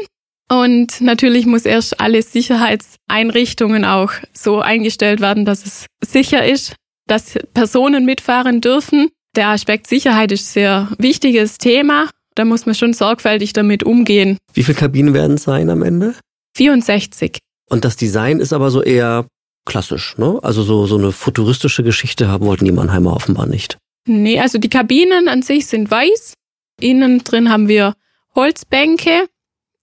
Und 0.51 1.03
natürlich 1.03 1.45
muss 1.45 1.67
erst 1.67 2.01
alle 2.01 2.23
Sicherheitseinrichtungen 2.23 3.85
auch 3.85 4.13
so 4.33 4.61
eingestellt 4.61 5.21
werden, 5.21 5.45
dass 5.45 5.67
es 5.67 5.85
sicher 6.03 6.47
ist, 6.47 6.75
dass 7.07 7.39
Personen 7.53 8.07
mitfahren 8.07 8.63
dürfen. 8.63 9.11
Der 9.37 9.49
Aspekt 9.49 9.89
Sicherheit 9.89 10.33
ist 10.33 10.49
ein 10.49 10.53
sehr 10.55 10.89
wichtiges 10.97 11.59
Thema. 11.59 12.09
Da 12.39 12.45
muss 12.45 12.67
man 12.67 12.77
schon 12.77 12.93
sorgfältig 12.93 13.53
damit 13.53 13.83
umgehen. 13.83 14.39
Wie 14.55 14.63
viele 14.63 14.79
Kabinen 14.79 15.13
werden 15.13 15.35
es 15.35 15.43
sein 15.43 15.71
am 15.71 15.83
Ende? 15.83 16.15
64. 16.57 17.41
Und 17.69 17.85
das 17.85 17.97
Design 17.97 18.39
ist 18.39 18.53
aber 18.53 18.71
so 18.71 18.81
eher 18.81 19.27
klassisch, 19.67 20.17
ne? 20.19 20.39
Also 20.43 20.63
so, 20.63 20.87
so 20.87 20.99
eine 20.99 21.11
futuristische 21.11 21.83
Geschichte 21.83 22.29
haben 22.29 22.47
wollten 22.47 22.65
die 22.65 22.71
Mannheimer 22.71 23.13
offenbar 23.13 23.47
nicht. 23.47 23.77
Nee, 24.07 24.39
also 24.39 24.59
die 24.59 24.69
Kabinen 24.69 25.27
an 25.27 25.43
sich 25.43 25.67
sind 25.67 25.91
weiß. 25.91 26.35
Innen 26.81 27.25
drin 27.25 27.51
haben 27.51 27.67
wir 27.67 27.95
Holzbänke 28.37 29.27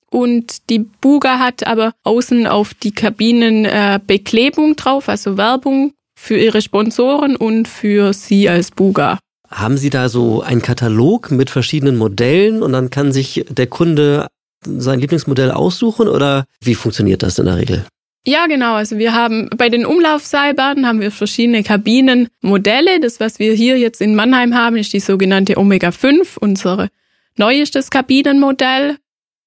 und 0.09 0.69
die 0.69 0.79
Buga 0.79 1.39
hat 1.39 1.67
aber 1.67 1.91
außen 2.03 2.47
auf 2.47 2.73
die 2.73 2.93
Kabinen 2.93 3.65
äh, 3.65 3.99
Beklebung 4.07 4.77
drauf, 4.77 5.09
also 5.09 5.35
Werbung 5.35 5.91
für 6.17 6.37
ihre 6.37 6.61
Sponsoren 6.61 7.35
und 7.35 7.67
für 7.67 8.13
Sie 8.13 8.47
als 8.47 8.71
Buga. 8.71 9.19
Haben 9.55 9.77
Sie 9.77 9.89
da 9.89 10.09
so 10.09 10.41
einen 10.41 10.61
Katalog 10.61 11.31
mit 11.31 11.49
verschiedenen 11.49 11.95
Modellen 11.95 12.61
und 12.61 12.73
dann 12.73 12.89
kann 12.89 13.13
sich 13.13 13.45
der 13.47 13.67
Kunde 13.67 14.27
sein 14.65 14.99
Lieblingsmodell 14.99 15.51
aussuchen 15.51 16.09
oder 16.09 16.43
wie 16.59 16.75
funktioniert 16.75 17.23
das 17.23 17.39
in 17.39 17.45
der 17.45 17.55
Regel? 17.55 17.85
Ja, 18.27 18.47
genau. 18.47 18.73
Also 18.73 18.97
wir 18.97 19.13
haben 19.13 19.49
bei 19.55 19.69
den 19.69 19.85
Umlaufseilbahnen 19.85 20.85
haben 20.85 20.99
wir 20.99 21.09
verschiedene 21.09 21.63
Kabinenmodelle. 21.63 22.99
Das, 22.99 23.21
was 23.21 23.39
wir 23.39 23.53
hier 23.53 23.77
jetzt 23.77 24.01
in 24.01 24.15
Mannheim 24.15 24.55
haben, 24.55 24.75
ist 24.75 24.91
die 24.91 24.99
sogenannte 24.99 25.57
Omega 25.57 25.91
5, 25.91 26.35
unsere 26.35 26.89
neuestes 27.37 27.89
Kabinenmodell. 27.91 28.97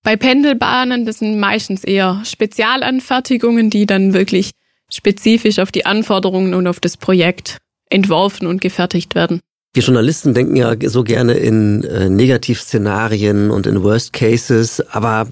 Bei 0.04 0.16
Pendelbahnen, 0.16 1.04
das 1.04 1.18
sind 1.18 1.38
meistens 1.38 1.84
eher 1.84 2.22
Spezialanfertigungen, 2.24 3.68
die 3.68 3.84
dann 3.84 4.14
wirklich 4.14 4.52
spezifisch 4.90 5.58
auf 5.58 5.70
die 5.70 5.84
Anforderungen 5.84 6.54
und 6.54 6.66
auf 6.66 6.80
das 6.80 6.96
Projekt 6.96 7.58
entworfen 7.90 8.46
und 8.46 8.62
gefertigt 8.62 9.14
werden. 9.14 9.40
Wir 9.78 9.84
Journalisten 9.84 10.34
denken 10.34 10.56
ja 10.56 10.74
so 10.88 11.04
gerne 11.04 11.34
in 11.34 11.84
äh, 11.84 12.08
Negativszenarien 12.08 13.52
und 13.52 13.64
in 13.64 13.84
Worst 13.84 14.12
Cases, 14.12 14.80
aber 14.90 15.28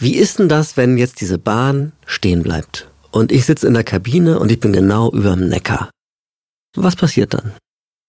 wie 0.00 0.16
ist 0.16 0.40
denn 0.40 0.48
das, 0.48 0.76
wenn 0.76 0.98
jetzt 0.98 1.20
diese 1.20 1.38
Bahn 1.38 1.92
stehen 2.04 2.42
bleibt 2.42 2.90
und 3.12 3.30
ich 3.30 3.44
sitze 3.44 3.68
in 3.68 3.74
der 3.74 3.84
Kabine 3.84 4.40
und 4.40 4.50
ich 4.50 4.58
bin 4.58 4.72
genau 4.72 5.12
über 5.12 5.36
dem 5.36 5.48
Neckar? 5.48 5.90
Was 6.74 6.96
passiert 6.96 7.34
dann? 7.34 7.52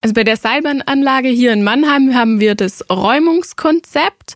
Also 0.01 0.15
bei 0.15 0.23
der 0.23 0.37
Seilbahnanlage 0.37 1.29
hier 1.29 1.53
in 1.53 1.63
Mannheim 1.63 2.15
haben 2.15 2.39
wir 2.39 2.55
das 2.55 2.89
Räumungskonzept. 2.89 4.33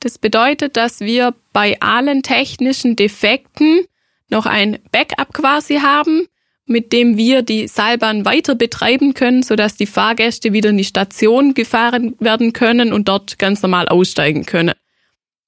Das 0.00 0.18
bedeutet, 0.18 0.76
dass 0.76 0.98
wir 0.98 1.32
bei 1.52 1.78
allen 1.78 2.24
technischen 2.24 2.96
Defekten 2.96 3.84
noch 4.30 4.46
ein 4.46 4.80
Backup 4.90 5.32
quasi 5.32 5.76
haben, 5.76 6.26
mit 6.68 6.92
dem 6.92 7.16
wir 7.16 7.42
die 7.42 7.66
Seilbahn 7.66 8.24
weiter 8.24 8.54
betreiben 8.54 9.14
können, 9.14 9.42
sodass 9.42 9.76
die 9.76 9.86
Fahrgäste 9.86 10.52
wieder 10.52 10.70
in 10.70 10.76
die 10.76 10.84
Station 10.84 11.54
gefahren 11.54 12.14
werden 12.20 12.52
können 12.52 12.92
und 12.92 13.08
dort 13.08 13.38
ganz 13.38 13.62
normal 13.62 13.88
aussteigen 13.88 14.44
können. 14.46 14.74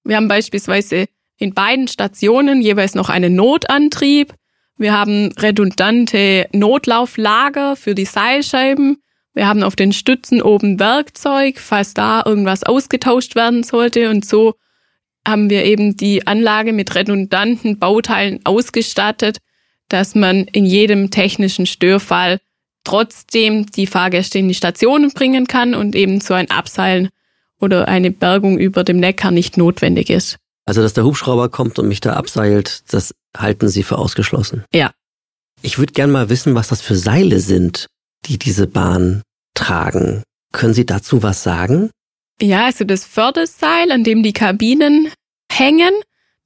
Wir 0.04 0.16
haben 0.16 0.28
beispielsweise 0.28 1.06
in 1.38 1.54
beiden 1.54 1.88
Stationen 1.88 2.62
jeweils 2.62 2.94
noch 2.94 3.08
einen 3.08 3.34
Notantrieb. 3.34 4.34
Wir 4.76 4.92
haben 4.92 5.32
redundante 5.32 6.48
Notlauflager 6.52 7.76
für 7.76 7.94
die 7.94 8.06
Seilscheiben. 8.06 9.02
Wir 9.34 9.46
haben 9.46 9.62
auf 9.62 9.76
den 9.76 9.92
Stützen 9.92 10.42
oben 10.42 10.80
Werkzeug, 10.80 11.58
falls 11.58 11.94
da 11.94 12.22
irgendwas 12.24 12.64
ausgetauscht 12.64 13.36
werden 13.36 13.62
sollte. 13.62 14.10
Und 14.10 14.24
so 14.24 14.54
haben 15.26 15.50
wir 15.50 15.64
eben 15.64 15.96
die 15.96 16.26
Anlage 16.26 16.72
mit 16.72 16.94
redundanten 16.94 17.78
Bauteilen 17.78 18.40
ausgestattet, 18.44 19.38
dass 19.92 20.14
man 20.14 20.44
in 20.44 20.64
jedem 20.64 21.10
technischen 21.10 21.66
Störfall 21.66 22.40
trotzdem 22.84 23.66
die 23.66 23.86
Fahrgäste 23.86 24.38
in 24.38 24.48
die 24.48 24.54
Stationen 24.54 25.10
bringen 25.10 25.46
kann 25.46 25.74
und 25.74 25.94
eben 25.94 26.20
so 26.20 26.34
ein 26.34 26.50
Abseilen 26.50 27.10
oder 27.60 27.88
eine 27.88 28.10
Bergung 28.10 28.58
über 28.58 28.84
dem 28.84 28.98
Neckar 28.98 29.30
nicht 29.30 29.56
notwendig 29.56 30.08
ist. 30.08 30.38
Also, 30.64 30.82
dass 30.82 30.94
der 30.94 31.04
Hubschrauber 31.04 31.48
kommt 31.48 31.78
und 31.78 31.88
mich 31.88 32.00
da 32.00 32.14
abseilt, 32.14 32.84
das 32.92 33.14
halten 33.36 33.68
Sie 33.68 33.82
für 33.82 33.98
ausgeschlossen. 33.98 34.64
Ja. 34.72 34.92
Ich 35.62 35.78
würde 35.78 35.92
gern 35.92 36.10
mal 36.10 36.30
wissen, 36.30 36.54
was 36.54 36.68
das 36.68 36.80
für 36.80 36.96
Seile 36.96 37.40
sind, 37.40 37.86
die 38.26 38.38
diese 38.38 38.66
Bahn 38.66 39.22
tragen. 39.54 40.22
Können 40.52 40.74
Sie 40.74 40.86
dazu 40.86 41.22
was 41.22 41.42
sagen? 41.42 41.90
Ja, 42.40 42.66
also 42.66 42.84
das 42.84 43.04
Förderseil, 43.04 43.92
an 43.92 44.04
dem 44.04 44.22
die 44.22 44.32
Kabinen 44.32 45.10
hängen, 45.52 45.92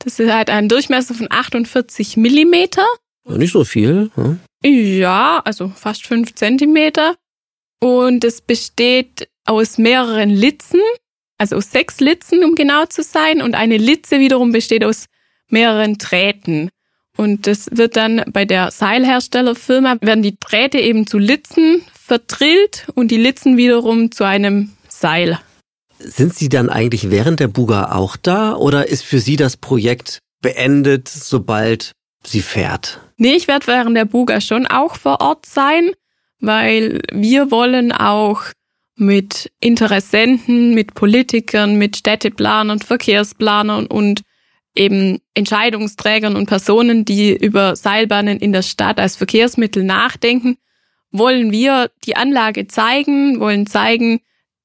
das 0.01 0.19
ist 0.19 0.33
halt 0.33 0.51
ein 0.51 0.69
Durchmesser 0.69 1.15
von 1.15 1.29
48 1.31 2.17
Millimeter. 2.17 2.85
Nicht 3.27 3.53
so 3.53 3.65
viel. 3.65 4.11
Hm? 4.15 4.41
Ja, 4.65 5.41
also 5.45 5.69
fast 5.69 6.07
fünf 6.07 6.35
Zentimeter. 6.35 7.17
Und 7.81 8.25
es 8.25 8.41
besteht 8.41 9.29
aus 9.45 9.79
mehreren 9.79 10.31
Litzen 10.31 10.81
also 11.39 11.57
aus 11.57 11.71
sechs 11.71 12.01
Litzen, 12.01 12.45
um 12.45 12.55
genau 12.55 12.87
zu 12.87 13.03
sein. 13.03 13.43
Und 13.43 13.55
eine 13.55 13.77
Litze 13.77 14.19
wiederum 14.21 14.53
besteht 14.53 14.85
aus 14.85 15.07
mehreren 15.49 15.99
Drähten. 15.99 16.71
Und 17.17 17.47
das 17.47 17.69
wird 17.71 17.97
dann 17.97 18.25
bei 18.33 18.45
der 18.45 18.71
Seilherstellerfirma, 18.71 19.99
werden 20.01 20.23
die 20.23 20.37
Drähte 20.39 20.79
eben 20.79 21.07
zu 21.07 21.19
Litzen 21.19 21.83
verdrillt 21.93 22.87
und 22.95 23.11
die 23.11 23.17
Litzen 23.19 23.57
wiederum 23.57 24.11
zu 24.11 24.25
einem 24.25 24.73
Seil. 24.89 25.39
Sind 25.99 26.35
Sie 26.35 26.49
dann 26.49 26.71
eigentlich 26.71 27.11
während 27.11 27.41
der 27.41 27.49
Buga 27.49 27.93
auch 27.93 28.17
da 28.17 28.55
oder 28.55 28.89
ist 28.89 29.05
für 29.05 29.21
Sie 29.21 29.37
das 29.37 29.57
Projekt 29.57 30.19
beendet, 30.43 31.09
sobald 31.09 31.93
sie 32.27 32.43
fährt? 32.43 33.01
Nee, 33.17 33.35
ich 33.35 33.49
werde 33.49 33.67
während 33.67 33.97
der 33.97 34.05
Buga 34.05 34.41
schon 34.41 34.67
auch 34.67 34.97
vor 34.97 35.21
Ort 35.21 35.47
sein, 35.47 35.91
weil 36.41 37.01
wir 37.13 37.51
wollen 37.51 37.93
auch 37.93 38.43
mit 38.97 39.51
Interessenten, 39.61 40.75
mit 40.75 40.95
Politikern, 40.95 41.77
mit 41.77 41.97
Städteplanern, 41.97 42.79
Verkehrsplanern 42.81 43.87
und 43.87 44.23
eben 44.77 45.21
Entscheidungsträgern 45.35 46.37
und 46.37 46.47
Personen, 46.47 47.05
die 47.05 47.37
über 47.37 47.77
Seilbahnen 47.77 48.39
in 48.39 48.53
der 48.53 48.63
Stadt 48.63 48.99
als 48.99 49.17
Verkehrsmittel 49.17 49.85
nachdenken, 49.85 50.57
wollen 51.11 51.53
wir 51.53 51.91
die 52.05 52.17
Anlage 52.17 52.67
zeigen, 52.67 53.39
wollen 53.41 53.67
zeigen, 53.67 54.21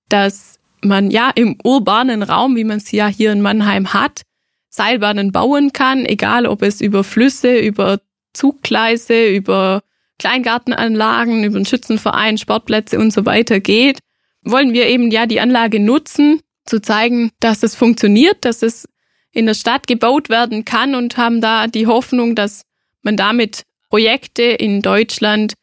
dass 0.09 0.59
man 0.81 1.11
ja 1.11 1.31
im 1.35 1.57
urbanen 1.63 2.23
Raum, 2.23 2.55
wie 2.55 2.63
man 2.63 2.77
es 2.77 2.91
ja 2.91 3.07
hier 3.07 3.31
in 3.31 3.41
Mannheim 3.41 3.93
hat, 3.93 4.23
Seilbahnen 4.69 5.31
bauen 5.31 5.73
kann, 5.73 6.05
egal 6.05 6.45
ob 6.45 6.61
es 6.61 6.81
über 6.81 7.03
Flüsse, 7.03 7.57
über 7.57 7.99
Zuggleise, 8.33 9.27
über 9.27 9.81
Kleingartenanlagen, 10.19 11.43
über 11.43 11.55
einen 11.55 11.65
Schützenverein, 11.65 12.37
Sportplätze 12.37 12.99
und 12.99 13.11
so 13.11 13.25
weiter 13.25 13.59
geht, 13.59 13.99
wollen 14.43 14.73
wir 14.73 14.87
eben 14.87 15.11
ja 15.11 15.25
die 15.25 15.39
Anlage 15.39 15.79
nutzen, 15.79 16.41
zu 16.65 16.81
zeigen, 16.81 17.31
dass 17.39 17.63
es 17.63 17.75
funktioniert, 17.75 18.45
dass 18.45 18.61
es 18.61 18.87
in 19.31 19.45
der 19.45 19.53
Stadt 19.53 19.87
gebaut 19.87 20.29
werden 20.29 20.65
kann 20.65 20.95
und 20.95 21.17
haben 21.17 21.41
da 21.41 21.67
die 21.67 21.87
Hoffnung, 21.87 22.35
dass 22.35 22.63
man 23.01 23.17
damit 23.17 23.63
Projekte 23.89 24.43
in 24.43 24.81
Deutschland, 24.81 25.53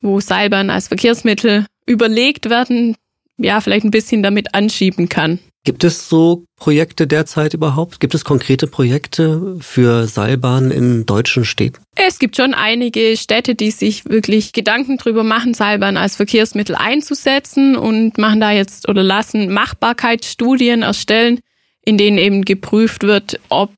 wo 0.00 0.20
Seilbahn 0.20 0.70
als 0.70 0.88
Verkehrsmittel 0.88 1.66
überlegt 1.86 2.50
werden, 2.50 2.96
ja, 3.38 3.60
vielleicht 3.60 3.84
ein 3.84 3.90
bisschen 3.90 4.22
damit 4.22 4.54
anschieben 4.54 5.08
kann. 5.08 5.38
Gibt 5.64 5.84
es 5.84 6.08
so 6.08 6.44
Projekte 6.56 7.06
derzeit 7.06 7.52
überhaupt? 7.52 8.00
Gibt 8.00 8.14
es 8.14 8.24
konkrete 8.24 8.66
Projekte 8.66 9.58
für 9.60 10.06
Seilbahnen 10.06 10.70
in 10.70 11.04
deutschen 11.04 11.44
Städten? 11.44 11.82
Es 11.96 12.18
gibt 12.18 12.36
schon 12.36 12.54
einige 12.54 13.14
Städte, 13.18 13.54
die 13.54 13.70
sich 13.70 14.06
wirklich 14.06 14.54
Gedanken 14.54 14.96
drüber 14.96 15.22
machen, 15.22 15.52
Seilbahn 15.52 15.98
als 15.98 16.16
Verkehrsmittel 16.16 16.76
einzusetzen 16.76 17.76
und 17.76 18.16
machen 18.16 18.40
da 18.40 18.52
jetzt 18.52 18.88
oder 18.88 19.02
lassen 19.02 19.52
Machbarkeitsstudien 19.52 20.80
erstellen, 20.80 21.40
in 21.84 21.98
denen 21.98 22.16
eben 22.16 22.42
geprüft 22.46 23.02
wird, 23.02 23.38
ob 23.50 23.70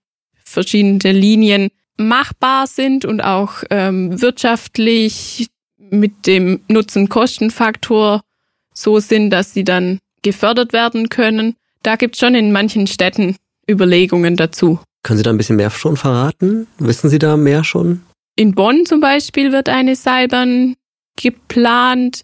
verschiedene 0.44 1.12
Linien 1.12 1.70
machbar 1.96 2.68
sind 2.68 3.04
und 3.04 3.22
auch 3.22 3.64
ähm, 3.70 4.20
wirtschaftlich 4.20 5.48
mit 5.78 6.28
dem 6.28 6.60
Nutzen-Kosten-Faktor 6.68 8.22
so 8.72 9.00
sind, 9.00 9.30
dass 9.30 9.52
sie 9.52 9.64
dann 9.64 9.98
gefördert 10.22 10.72
werden 10.72 11.08
können. 11.08 11.56
Da 11.82 11.96
gibt's 11.96 12.18
schon 12.18 12.34
in 12.34 12.52
manchen 12.52 12.86
Städten 12.86 13.36
Überlegungen 13.68 14.36
dazu. 14.36 14.78
Können 15.02 15.18
Sie 15.18 15.24
da 15.24 15.30
ein 15.30 15.36
bisschen 15.36 15.56
mehr 15.56 15.70
schon 15.70 15.96
verraten? 15.96 16.68
Wissen 16.78 17.10
Sie 17.10 17.18
da 17.18 17.36
mehr 17.36 17.64
schon? 17.64 18.02
In 18.36 18.54
Bonn 18.54 18.86
zum 18.86 19.00
Beispiel 19.00 19.52
wird 19.52 19.68
eine 19.68 19.96
Seilbahn 19.96 20.76
geplant 21.20 22.22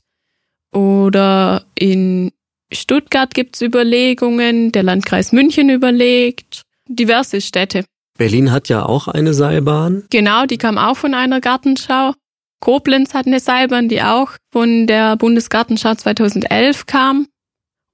oder 0.73 1.65
in 1.75 2.33
Stuttgart 2.73 3.35
gibt's 3.35 3.61
Überlegungen, 3.61 4.73
der 4.73 4.83
Landkreis 4.83 5.33
München 5.33 5.71
überlegt, 5.71 6.63
diverse 6.87 7.41
Städte. 7.41 7.85
Berlin 8.17 8.51
hat 8.51 8.69
ja 8.69 8.85
auch 8.85 9.09
eine 9.09 9.35
Seilbahn. 9.35 10.05
Genau, 10.11 10.47
die 10.47 10.59
kam 10.59 10.77
auch 10.79 10.97
von 10.97 11.15
einer 11.15 11.41
Gartenschau. 11.41 12.15
Koblenz 12.61 13.15
hat 13.15 13.27
eine 13.27 13.41
Seilbahn, 13.41 13.89
die 13.89 14.03
auch 14.03 14.33
von 14.53 14.87
der 14.87 15.17
Bundesgartenschau 15.17 15.95
2011 15.95 16.87
kam 16.87 17.29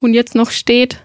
und 0.00 0.14
jetzt 0.14 0.34
noch 0.34 0.50
steht. 0.50 1.02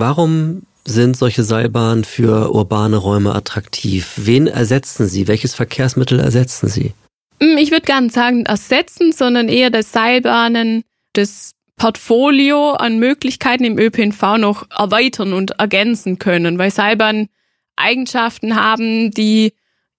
Warum 0.00 0.62
sind 0.86 1.14
solche 1.14 1.44
Seilbahnen 1.44 2.04
für 2.04 2.54
urbane 2.54 2.96
Räume 2.96 3.34
attraktiv? 3.34 4.14
Wen 4.16 4.46
ersetzen 4.46 5.06
sie? 5.06 5.28
Welches 5.28 5.54
Verkehrsmittel 5.54 6.18
ersetzen 6.18 6.68
sie? 6.68 6.94
Hm, 7.42 7.58
ich 7.58 7.70
würde 7.70 7.84
gar 7.84 8.00
nicht 8.00 8.14
sagen 8.14 8.46
ersetzen, 8.46 9.12
sondern 9.12 9.50
eher 9.50 9.68
das 9.68 9.92
Seilbahnen, 9.92 10.84
das 11.12 11.52
Portfolio 11.76 12.72
an 12.72 12.98
Möglichkeiten 12.98 13.64
im 13.64 13.78
ÖPNV 13.78 14.38
noch 14.38 14.66
erweitern 14.70 15.34
und 15.34 15.50
ergänzen 15.58 16.18
können, 16.18 16.56
weil 16.56 16.70
Seilbahnen 16.70 17.28
Eigenschaften 17.76 18.56
haben, 18.56 19.10
die 19.10 19.52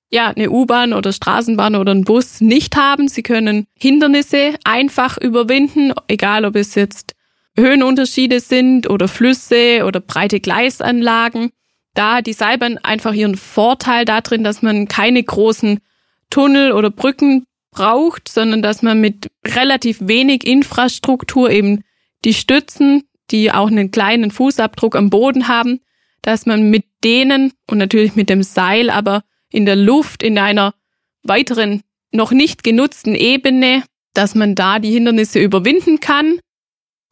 ja, 0.10 0.29
eine 0.29 0.50
U-Bahn 0.50 0.93
oder 0.93 1.13
Straßenbahn 1.13 1.75
oder 1.75 1.93
ein 1.93 2.05
Bus 2.05 2.41
nicht 2.41 2.75
haben. 2.75 3.08
Sie 3.08 3.22
können 3.22 3.67
Hindernisse 3.77 4.55
einfach 4.63 5.20
überwinden, 5.20 5.93
egal 6.08 6.43
ob 6.46 6.55
es 6.55 6.74
jetzt 6.74 7.13
Höhenunterschiede 7.58 8.39
sind 8.39 8.89
oder 8.89 9.08
Flüsse 9.08 9.86
oder 9.86 10.00
breite 10.00 10.39
Gleisanlagen. 10.39 11.51
Da 11.93 12.17
hat 12.17 12.27
die 12.27 12.34
Seilbahn 12.34 12.77
einfach 12.77 13.13
ihren 13.13 13.36
Vorteil 13.36 14.05
darin, 14.05 14.43
dass 14.43 14.62
man 14.62 14.88
keine 14.88 15.22
großen 15.22 15.79
Tunnel 16.29 16.71
oder 16.71 16.89
Brücken 16.89 17.45
braucht, 17.71 18.30
sondern 18.30 18.62
dass 18.62 18.82
man 18.82 19.02
mit 19.02 19.30
relativ 19.45 19.99
wenig 20.02 20.45
Infrastruktur 20.45 21.49
eben 21.49 21.84
die 22.23 22.34
Stützen, 22.34 23.04
die 23.32 23.52
auch 23.52 23.67
einen 23.67 23.91
kleinen 23.91 24.32
Fußabdruck 24.32 24.95
am 24.95 25.10
Boden 25.10 25.47
haben, 25.47 25.80
dass 26.21 26.45
man 26.45 26.69
mit 26.69 26.86
denen 27.04 27.54
und 27.69 27.78
natürlich 27.78 28.15
mit 28.15 28.30
dem 28.30 28.43
Seil, 28.43 28.89
aber 28.89 29.23
in 29.49 29.65
der 29.65 29.75
Luft 29.75 30.23
in 30.23 30.38
einer 30.38 30.73
weiteren 31.23 31.84
noch 32.12 32.32
nicht 32.32 32.63
genutzten 32.63 33.15
Ebene, 33.15 33.84
dass 34.13 34.36
man 34.36 34.56
da 34.56 34.80
die 34.80 34.91
Hindernisse 34.91 35.39
überwinden 35.39 35.99
kann. 35.99 36.39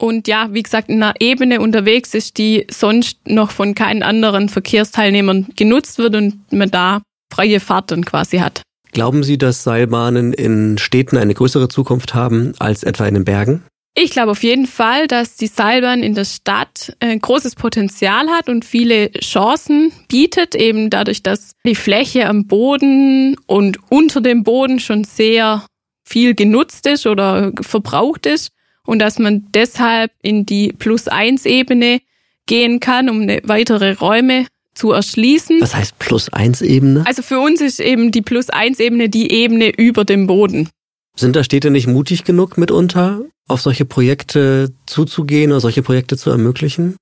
Und 0.02 0.28
ja, 0.28 0.50
wie 0.54 0.64
gesagt, 0.64 0.90
in 0.90 1.04
einer 1.04 1.16
Ebene 1.20 1.60
unterwegs 1.60 2.14
ist, 2.14 2.38
die 2.38 2.66
sonst 2.72 3.18
noch 3.28 3.52
von 3.52 3.76
keinen 3.76 4.02
anderen 4.02 4.48
Verkehrsteilnehmern 4.48 5.50
genutzt 5.58 5.98
wird 5.98 6.16
und 6.16 6.52
man 6.52 6.72
da 6.72 7.02
freie 7.32 7.60
Fahrt 7.60 7.92
dann 7.92 8.06
quasi 8.06 8.38
hat. 8.38 8.62
Glauben 8.94 9.24
Sie, 9.24 9.38
dass 9.38 9.64
Seilbahnen 9.64 10.34
in 10.34 10.78
Städten 10.78 11.18
eine 11.18 11.34
größere 11.34 11.68
Zukunft 11.68 12.16
haben 12.16 12.54
als 12.60 12.84
etwa 12.84 13.06
in 13.08 13.14
den 13.14 13.26
Bergen? 13.26 13.64
Ich 13.96 14.12
glaube 14.12 14.32
auf 14.32 14.44
jeden 14.44 14.66
Fall, 14.66 15.08
dass 15.08 15.36
die 15.36 15.48
Seilbahn 15.48 16.02
in 16.02 16.16
der 16.16 16.24
Stadt 16.24 16.96
ein 17.02 17.18
äh, 17.18 17.20
großes 17.20 17.56
Potenzial 17.56 18.30
hat 18.30 18.48
und 18.48 18.64
viele 18.64 19.12
Chancen 19.12 19.92
bietet, 20.08 20.56
eben 20.56 20.90
dadurch, 20.90 21.22
dass 21.22 21.52
die 21.66 21.76
Fläche 21.76 22.28
am 22.28 22.48
Boden 22.48 23.36
und 23.48 23.80
unter 23.90 24.22
dem 24.22 24.44
Boden 24.44 24.80
schon 24.80 25.04
sehr 25.04 25.66
viel 26.08 26.34
genutzt 26.34 26.88
ist 26.88 27.06
oder 27.06 27.52
verbraucht 27.62 28.26
ist 28.26 28.52
und 28.90 28.98
dass 28.98 29.20
man 29.20 29.46
deshalb 29.54 30.12
in 30.24 30.48
die 30.48 30.74
Plus-1-Ebene 30.74 32.02
gehen 32.48 32.80
kann, 32.80 33.08
um 33.08 33.28
weitere 33.44 33.94
Räume 33.94 34.48
zu 34.74 34.92
erschließen. 34.92 35.62
Was 35.62 35.76
heißt 35.76 36.00
Plus-1-Ebene? 36.00 37.04
Also 37.06 37.22
für 37.22 37.40
uns 37.40 37.62
ist 37.62 37.80
eben 37.80 38.12
die 38.12 38.24
Plus-1-Ebene 38.24 39.10
die 39.10 39.32
Ebene 39.32 39.70
über 39.70 40.06
dem 40.06 40.26
Boden. 40.26 40.70
Sind 41.16 41.36
da 41.36 41.44
Städte 41.44 41.70
nicht 41.70 41.86
mutig 41.86 42.24
genug 42.24 42.58
mitunter, 42.58 43.22
auf 43.48 43.62
solche 43.62 43.86
Projekte 43.86 44.74
zuzugehen 44.88 45.52
oder 45.52 45.62
solche 45.62 45.84
Projekte 45.84 46.18
zu 46.18 46.32
ermöglichen? 46.32 46.96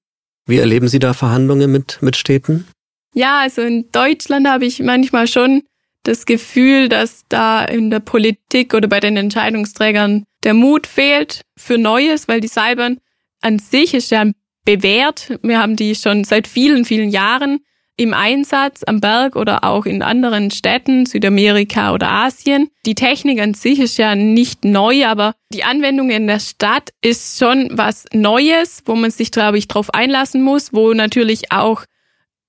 Wie 0.45 0.57
erleben 0.57 0.89
Sie 0.89 0.99
da 0.99 1.13
Verhandlungen 1.13 1.71
mit, 1.71 1.99
mit 2.01 2.17
Städten? 2.17 2.67
Ja, 3.13 3.39
also 3.39 3.61
in 3.61 3.85
Deutschland 3.93 4.45
habe 4.45 4.65
ich 4.65 4.81
manchmal 4.81 5.27
schon 5.27 5.63
das 6.07 6.25
Gefühl, 6.25 6.89
dass 6.89 7.23
da 7.29 7.63
in 7.63 7.89
der 7.89 7.99
Politik 7.99 8.73
oder 8.73 8.87
bei 8.87 8.99
den 8.99 9.17
Entscheidungsträgern 9.17 10.25
der 10.43 10.53
Mut 10.53 10.87
fehlt 10.87 11.41
für 11.57 11.77
Neues, 11.77 12.27
weil 12.27 12.41
die 12.41 12.47
Seilbahn 12.47 12.99
an 13.41 13.59
sich 13.59 13.93
ist 13.93 14.11
ja 14.11 14.25
bewährt. 14.65 15.39
Wir 15.43 15.59
haben 15.59 15.75
die 15.75 15.95
schon 15.95 16.23
seit 16.23 16.47
vielen, 16.47 16.85
vielen 16.85 17.09
Jahren 17.09 17.59
im 17.97 18.13
Einsatz 18.13 18.83
am 18.85 19.01
Berg 19.01 19.35
oder 19.35 19.63
auch 19.63 19.85
in 19.85 20.03
anderen 20.03 20.51
Städten, 20.51 21.07
Südamerika 21.07 21.93
oder 21.93 22.09
Asien. 22.11 22.69
Die 22.85 22.93
Technik 22.93 23.41
an 23.41 23.55
sich 23.55 23.79
ist 23.79 23.97
ja 23.97 24.13
nicht 24.13 24.63
neu, 24.63 25.05
aber 25.05 25.33
die 25.51 25.63
Anwendung 25.63 26.11
in 26.11 26.27
der 26.27 26.39
Stadt 26.39 26.91
ist 27.01 27.39
schon 27.39 27.69
was 27.71 28.05
Neues, 28.13 28.83
wo 28.85 28.95
man 28.95 29.09
sich, 29.09 29.31
glaube 29.31 29.57
ich, 29.57 29.67
drauf 29.67 29.93
einlassen 29.93 30.43
muss, 30.43 30.73
wo 30.73 30.93
natürlich 30.93 31.51
auch 31.51 31.85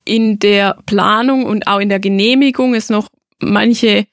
in 0.05 0.39
der 0.39 0.79
Planung 0.87 1.45
und 1.47 1.67
auch 1.67 1.81
in 1.81 1.89
der 1.89 2.01
Genehmigung 2.01 2.75
es 2.75 2.91
noch 2.91 3.09
manche 3.41 4.07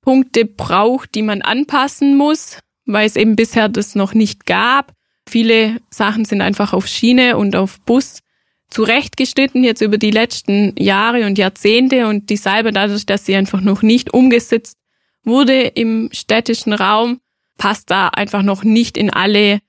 Punkte 0.00 0.44
braucht, 0.44 1.14
die 1.14 1.22
man 1.22 1.42
anpassen 1.42 2.16
muss, 2.16 2.58
weil 2.84 3.06
es 3.06 3.16
eben 3.16 3.36
bisher 3.36 3.68
das 3.68 3.94
noch 3.94 4.14
nicht 4.14 4.46
gab. 4.46 4.92
Viele 5.26 5.80
Sachen 5.90 6.24
sind 6.24 6.42
einfach 6.42 6.72
auf 6.72 6.86
Schiene 6.86 7.36
und 7.36 7.56
auf 7.56 7.80
Bus 7.80 8.20
zurechtgeschnitten 8.68 9.64
jetzt 9.64 9.80
über 9.80 9.98
die 9.98 10.10
letzten 10.10 10.74
Jahre 10.76 11.26
und 11.26 11.38
Jahrzehnte 11.38 12.08
und 12.08 12.28
die 12.28 12.36
Salbe 12.36 12.72
dadurch, 12.72 13.06
dass 13.06 13.24
sie 13.24 13.36
einfach 13.36 13.60
noch 13.60 13.82
nicht 13.82 14.12
umgesetzt 14.12 14.76
wurde 15.22 15.62
im 15.62 16.10
städtischen 16.12 16.72
Raum, 16.72 17.20
passt 17.56 17.90
da 17.90 18.08
einfach 18.08 18.42
noch 18.42 18.64
nicht 18.64 18.96
in 18.96 19.10
alle 19.10 19.60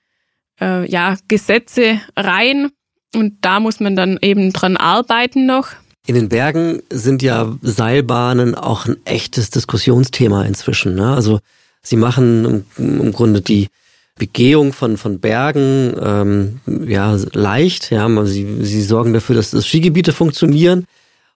äh, 0.60 0.90
ja, 0.90 1.18
Gesetze 1.28 2.02
rein. 2.18 2.72
Und 3.14 3.46
da 3.46 3.60
muss 3.60 3.80
man 3.80 3.96
dann 3.96 4.20
eben 4.22 4.52
dran 4.52 4.76
arbeiten 4.76 5.46
noch. 5.46 5.70
In 6.08 6.16
den 6.16 6.30
Bergen 6.30 6.82
sind 6.92 7.24
ja 7.24 7.58
Seilbahnen 7.62 8.54
auch 8.54 8.86
ein 8.86 8.98
echtes 9.06 9.50
Diskussionsthema 9.50 10.44
inzwischen. 10.44 10.96
Ne? 10.96 11.14
Also 11.14 11.40
sie 11.82 11.96
machen 11.96 12.66
im, 12.78 13.00
im 13.02 13.12
Grunde 13.12 13.42
die 13.42 13.70
Begehung 14.18 14.72
von, 14.72 14.98
von 14.98 15.20
Bergen 15.20 15.94
ähm, 16.02 16.60
ja, 16.88 17.18
leicht. 17.34 17.92
Ja, 17.92 18.26
sie, 18.26 18.64
sie 18.64 18.82
sorgen 18.82 19.14
dafür, 19.14 19.36
dass 19.36 19.52
das 19.52 19.68
Skigebiete 19.68 20.14
funktionieren. 20.14 20.86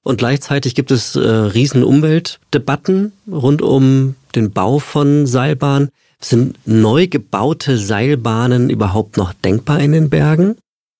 Und 0.03 0.17
gleichzeitig 0.17 0.75
gibt 0.75 0.91
es 0.91 1.15
äh, 1.15 1.19
riesen 1.19 1.84
Umweltdebatten 1.84 3.12
rund 3.29 3.62
um 3.62 4.15
den 4.36 4.51
Bau 4.51 4.79
von 4.79 5.25
Seilbahnen. 5.25 5.89
Sind 6.21 6.58
neu 6.65 7.08
gebaute 7.08 7.77
Seilbahnen 7.77 8.69
überhaupt 8.69 9.17
noch 9.17 9.34
denkbar 9.34 9.79
in 9.79 9.91
den 9.91 10.10
Bergen? 10.10 10.55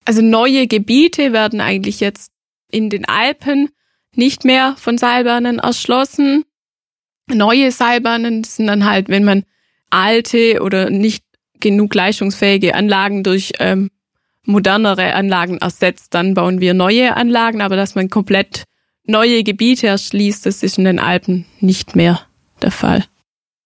Also 0.06 0.22
neue 0.22 0.68
Gebiete 0.68 1.34
werden 1.34 1.62
eigentlich 1.62 2.00
jetzt 2.00 2.32
in 2.72 2.90
den 2.90 3.06
Alpen 3.06 3.70
nicht 4.16 4.46
mehr 4.46 4.76
von 4.78 4.98
Seilbahnen 4.98 5.60
erschlossen. 5.60 6.44
Neue 7.28 7.72
Seilbahnen 7.72 8.44
sind 8.44 8.68
dann 8.68 8.86
halt, 8.86 9.10
wenn 9.10 9.24
man 9.24 9.44
alte 9.90 10.62
oder 10.62 10.90
nicht 10.90 11.24
genug 11.60 11.94
leistungsfähige 11.94 12.76
Anlagen 12.76 13.24
durch 13.24 13.54
ähm, 13.60 13.90
modernere 14.44 15.14
Anlagen 15.14 15.58
ersetzt. 15.58 16.14
Dann 16.14 16.34
bauen 16.34 16.60
wir 16.60 16.74
neue 16.74 17.16
Anlagen, 17.16 17.62
aber 17.62 17.76
dass 17.76 17.96
man 17.96 18.10
komplett 18.10 18.64
neue 19.06 19.44
Gebiete 19.44 19.88
erschließt, 19.88 20.46
das 20.46 20.64
ist 20.64 20.78
in 20.78 20.86
den 20.86 21.00
Alpen 21.00 21.46
nicht 21.60 21.96
mehr 21.96 22.22
der 22.62 22.72
Fall. 22.72 23.06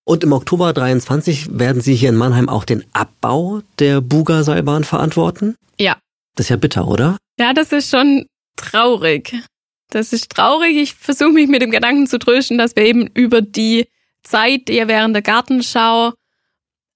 Und 0.05 0.23
im 0.23 0.33
Oktober 0.33 0.73
23 0.73 1.57
werden 1.57 1.81
Sie 1.81 1.95
hier 1.95 2.09
in 2.09 2.15
Mannheim 2.15 2.49
auch 2.49 2.65
den 2.65 2.83
Abbau 2.93 3.61
der 3.79 4.01
Buga-Seilbahn 4.01 4.83
verantworten? 4.83 5.55
Ja. 5.79 5.97
Das 6.35 6.47
ist 6.47 6.49
ja 6.49 6.57
bitter, 6.57 6.87
oder? 6.87 7.17
Ja, 7.39 7.53
das 7.53 7.71
ist 7.71 7.89
schon 7.89 8.25
traurig. 8.55 9.35
Das 9.89 10.13
ist 10.13 10.29
traurig. 10.31 10.77
Ich 10.77 10.95
versuche 10.95 11.31
mich 11.31 11.47
mit 11.47 11.61
dem 11.61 11.71
Gedanken 11.71 12.07
zu 12.07 12.17
trösten, 12.17 12.57
dass 12.57 12.75
wir 12.75 12.83
eben 12.83 13.07
über 13.13 13.41
die 13.41 13.87
Zeit, 14.23 14.67
die 14.67 14.87
während 14.87 15.15
der 15.15 15.21
Gartenschau 15.21 16.13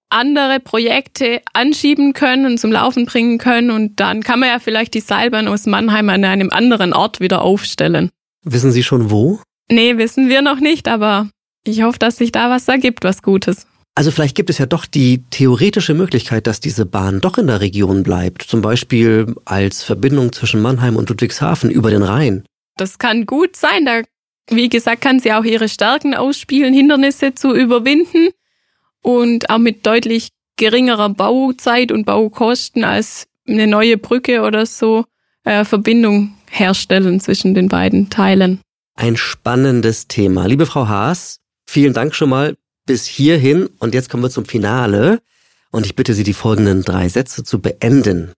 andere 0.09 0.59
Projekte 0.59 1.41
anschieben 1.53 2.13
können 2.13 2.45
und 2.45 2.59
zum 2.59 2.71
Laufen 2.71 3.05
bringen 3.05 3.37
können 3.37 3.71
und 3.71 3.99
dann 3.99 4.23
kann 4.23 4.39
man 4.39 4.49
ja 4.49 4.59
vielleicht 4.59 4.93
die 4.93 5.01
Seilbahn 5.01 5.47
aus 5.47 5.65
Mannheim 5.65 6.09
an 6.09 6.23
einem 6.23 6.49
anderen 6.49 6.93
Ort 6.93 7.19
wieder 7.19 7.41
aufstellen. 7.41 8.09
Wissen 8.43 8.71
Sie 8.71 8.83
schon 8.83 9.11
wo? 9.11 9.41
Nee, 9.69 9.97
wissen 9.97 10.29
wir 10.29 10.41
noch 10.41 10.59
nicht, 10.61 10.87
aber 10.87 11.29
ich 11.65 11.83
hoffe, 11.83 11.99
dass 11.99 12.17
sich 12.17 12.31
da 12.31 12.49
was 12.49 12.67
ergibt, 12.69 13.03
was 13.03 13.21
Gutes. 13.21 13.67
Also 13.97 14.11
vielleicht 14.11 14.35
gibt 14.35 14.51
es 14.51 14.59
ja 14.59 14.67
doch 14.67 14.85
die 14.85 15.23
theoretische 15.31 15.95
Möglichkeit, 15.95 16.45
dass 16.45 16.59
diese 16.59 16.85
Bahn 16.85 17.19
doch 17.19 17.39
in 17.39 17.47
der 17.47 17.61
Region 17.61 18.03
bleibt, 18.03 18.43
zum 18.43 18.61
Beispiel 18.61 19.33
als 19.43 19.81
Verbindung 19.81 20.31
zwischen 20.31 20.61
Mannheim 20.61 20.97
und 20.97 21.09
Ludwigshafen 21.09 21.71
über 21.71 21.89
den 21.89 22.03
Rhein. 22.03 22.43
Das 22.75 22.99
kann 22.99 23.25
gut 23.25 23.55
sein. 23.55 23.85
Da, 23.85 24.03
wie 24.51 24.69
gesagt, 24.69 25.01
kann 25.01 25.19
sie 25.19 25.33
auch 25.33 25.43
ihre 25.43 25.67
Stärken 25.67 26.13
ausspielen, 26.13 26.75
Hindernisse 26.75 27.33
zu 27.33 27.55
überwinden 27.55 28.29
und 29.01 29.49
auch 29.49 29.57
mit 29.57 29.83
deutlich 29.87 30.29
geringerer 30.57 31.09
Bauzeit 31.09 31.91
und 31.91 32.05
Baukosten 32.05 32.83
als 32.83 33.25
eine 33.47 33.65
neue 33.65 33.97
Brücke 33.97 34.43
oder 34.43 34.67
so 34.67 35.05
äh, 35.43 35.65
Verbindung 35.65 36.37
herstellen 36.51 37.19
zwischen 37.19 37.55
den 37.55 37.67
beiden 37.67 38.11
Teilen. 38.11 38.61
Ein 38.93 39.17
spannendes 39.17 40.07
Thema. 40.07 40.45
Liebe 40.45 40.67
Frau 40.67 40.87
Haas, 40.87 41.39
vielen 41.65 41.93
Dank 41.93 42.13
schon 42.13 42.29
mal 42.29 42.55
bis 42.87 43.05
hierhin 43.05 43.69
und 43.77 43.93
jetzt 43.93 44.09
kommen 44.09 44.23
wir 44.23 44.31
zum 44.31 44.45
Finale 44.45 45.21
und 45.71 45.85
ich 45.85 45.95
bitte 45.95 46.15
Sie, 46.15 46.23
die 46.23 46.33
folgenden 46.33 46.81
drei 46.81 47.07
Sätze 47.07 47.43
zu 47.43 47.61
beenden. 47.61 48.31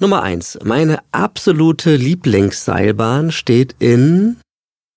Nummer 0.00 0.22
eins. 0.22 0.58
Meine 0.62 1.00
absolute 1.10 1.96
Lieblingsseilbahn 1.96 3.32
steht 3.32 3.74
in 3.78 4.36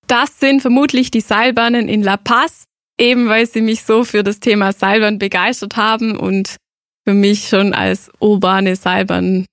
Das 0.08 0.40
sind 0.40 0.62
vermutlich 0.62 1.10
die 1.10 1.22
Seilbahnen 1.22 1.88
in 1.88 2.04
La 2.04 2.18
Paz, 2.18 2.66
eben 3.00 3.30
weil 3.30 3.48
sie 3.48 3.62
mich 3.62 3.84
so 3.84 4.04
für 4.04 4.24
das 4.24 4.40
Thema 4.40 4.74
Seilbahn 4.74 5.18
begeistert 5.18 5.78
haben 5.78 6.18
und 6.18 6.58
für 7.04 7.14
mich 7.14 7.48
schon 7.48 7.74
als 7.74 8.12
urbane 8.20 8.76
Seilbahn 8.76 9.46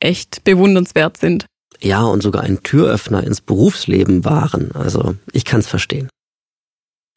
echt 0.00 0.44
bewundernswert 0.44 1.16
sind. 1.16 1.46
Ja, 1.80 2.02
und 2.04 2.22
sogar 2.22 2.42
ein 2.42 2.62
Türöffner 2.62 3.24
ins 3.24 3.40
Berufsleben 3.40 4.24
waren. 4.24 4.72
Also 4.72 5.14
ich 5.32 5.44
kann's 5.44 5.68
verstehen. 5.68 6.08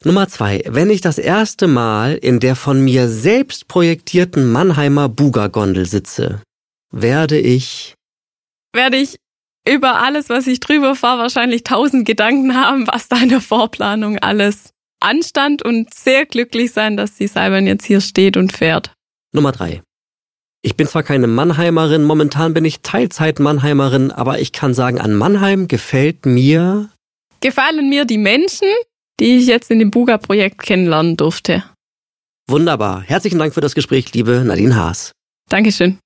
Nummer 0.04 0.28
zwei. 0.28 0.62
Wenn 0.66 0.90
ich 0.90 1.00
das 1.00 1.18
erste 1.18 1.66
Mal 1.66 2.14
in 2.14 2.40
der 2.40 2.56
von 2.56 2.84
mir 2.84 3.08
selbst 3.08 3.68
projektierten 3.68 4.50
Mannheimer 4.50 5.08
Buga-Gondel 5.08 5.86
sitze, 5.86 6.42
werde 6.92 7.38
ich... 7.38 7.94
Werde 8.74 8.98
ich 8.98 9.16
über 9.68 10.00
alles, 10.00 10.28
was 10.28 10.46
ich 10.46 10.60
drüber 10.60 10.94
fahre, 10.94 11.22
wahrscheinlich 11.22 11.64
tausend 11.64 12.06
Gedanken 12.06 12.54
haben, 12.54 12.86
was 12.86 13.08
da 13.08 13.16
in 13.16 13.30
der 13.30 13.40
Vorplanung 13.40 14.18
alles 14.18 14.70
anstand 15.00 15.62
und 15.62 15.92
sehr 15.92 16.26
glücklich 16.26 16.72
sein, 16.72 16.96
dass 16.96 17.16
die 17.16 17.26
Seilbahn 17.26 17.66
jetzt 17.66 17.84
hier 17.84 18.00
steht 18.00 18.36
und 18.36 18.52
fährt. 18.52 18.92
Nummer 19.32 19.52
drei. 19.52 19.82
Ich 20.62 20.76
bin 20.76 20.86
zwar 20.86 21.02
keine 21.02 21.26
Mannheimerin, 21.26 22.04
momentan 22.04 22.54
bin 22.54 22.64
ich 22.64 22.80
Teilzeit-Mannheimerin, 22.80 24.10
aber 24.10 24.40
ich 24.40 24.52
kann 24.52 24.74
sagen, 24.74 25.00
an 25.00 25.14
Mannheim 25.14 25.68
gefällt 25.68 26.26
mir. 26.26 26.90
Gefallen 27.40 27.88
mir 27.88 28.04
die 28.04 28.18
Menschen, 28.18 28.68
die 29.20 29.38
ich 29.38 29.46
jetzt 29.46 29.70
in 29.70 29.78
dem 29.78 29.90
Buga-Projekt 29.90 30.62
kennenlernen 30.62 31.16
durfte. 31.16 31.64
Wunderbar. 32.48 33.02
Herzlichen 33.02 33.38
Dank 33.38 33.54
für 33.54 33.60
das 33.60 33.74
Gespräch, 33.74 34.12
liebe 34.14 34.42
Nadine 34.44 34.76
Haas. 34.76 35.12
Dankeschön. 35.48 35.98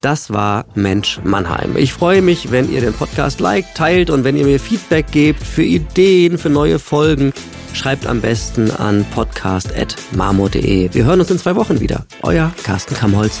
Das 0.00 0.32
war 0.32 0.66
Mensch 0.74 1.18
Mannheim. 1.24 1.76
Ich 1.76 1.92
freue 1.92 2.22
mich, 2.22 2.52
wenn 2.52 2.70
ihr 2.72 2.80
den 2.80 2.94
Podcast 2.94 3.40
liked, 3.40 3.74
teilt 3.76 4.10
und 4.10 4.22
wenn 4.22 4.36
ihr 4.36 4.44
mir 4.44 4.60
Feedback 4.60 5.10
gebt 5.10 5.42
für 5.42 5.64
Ideen, 5.64 6.38
für 6.38 6.50
neue 6.50 6.78
Folgen. 6.78 7.32
Schreibt 7.74 8.06
am 8.06 8.20
besten 8.20 8.70
an 8.70 9.04
podcast.marmor.de. 9.12 10.94
Wir 10.94 11.04
hören 11.04 11.20
uns 11.20 11.30
in 11.30 11.38
zwei 11.38 11.56
Wochen 11.56 11.80
wieder. 11.80 12.06
Euer 12.22 12.52
Carsten 12.62 12.94
Kamholz. 12.94 13.40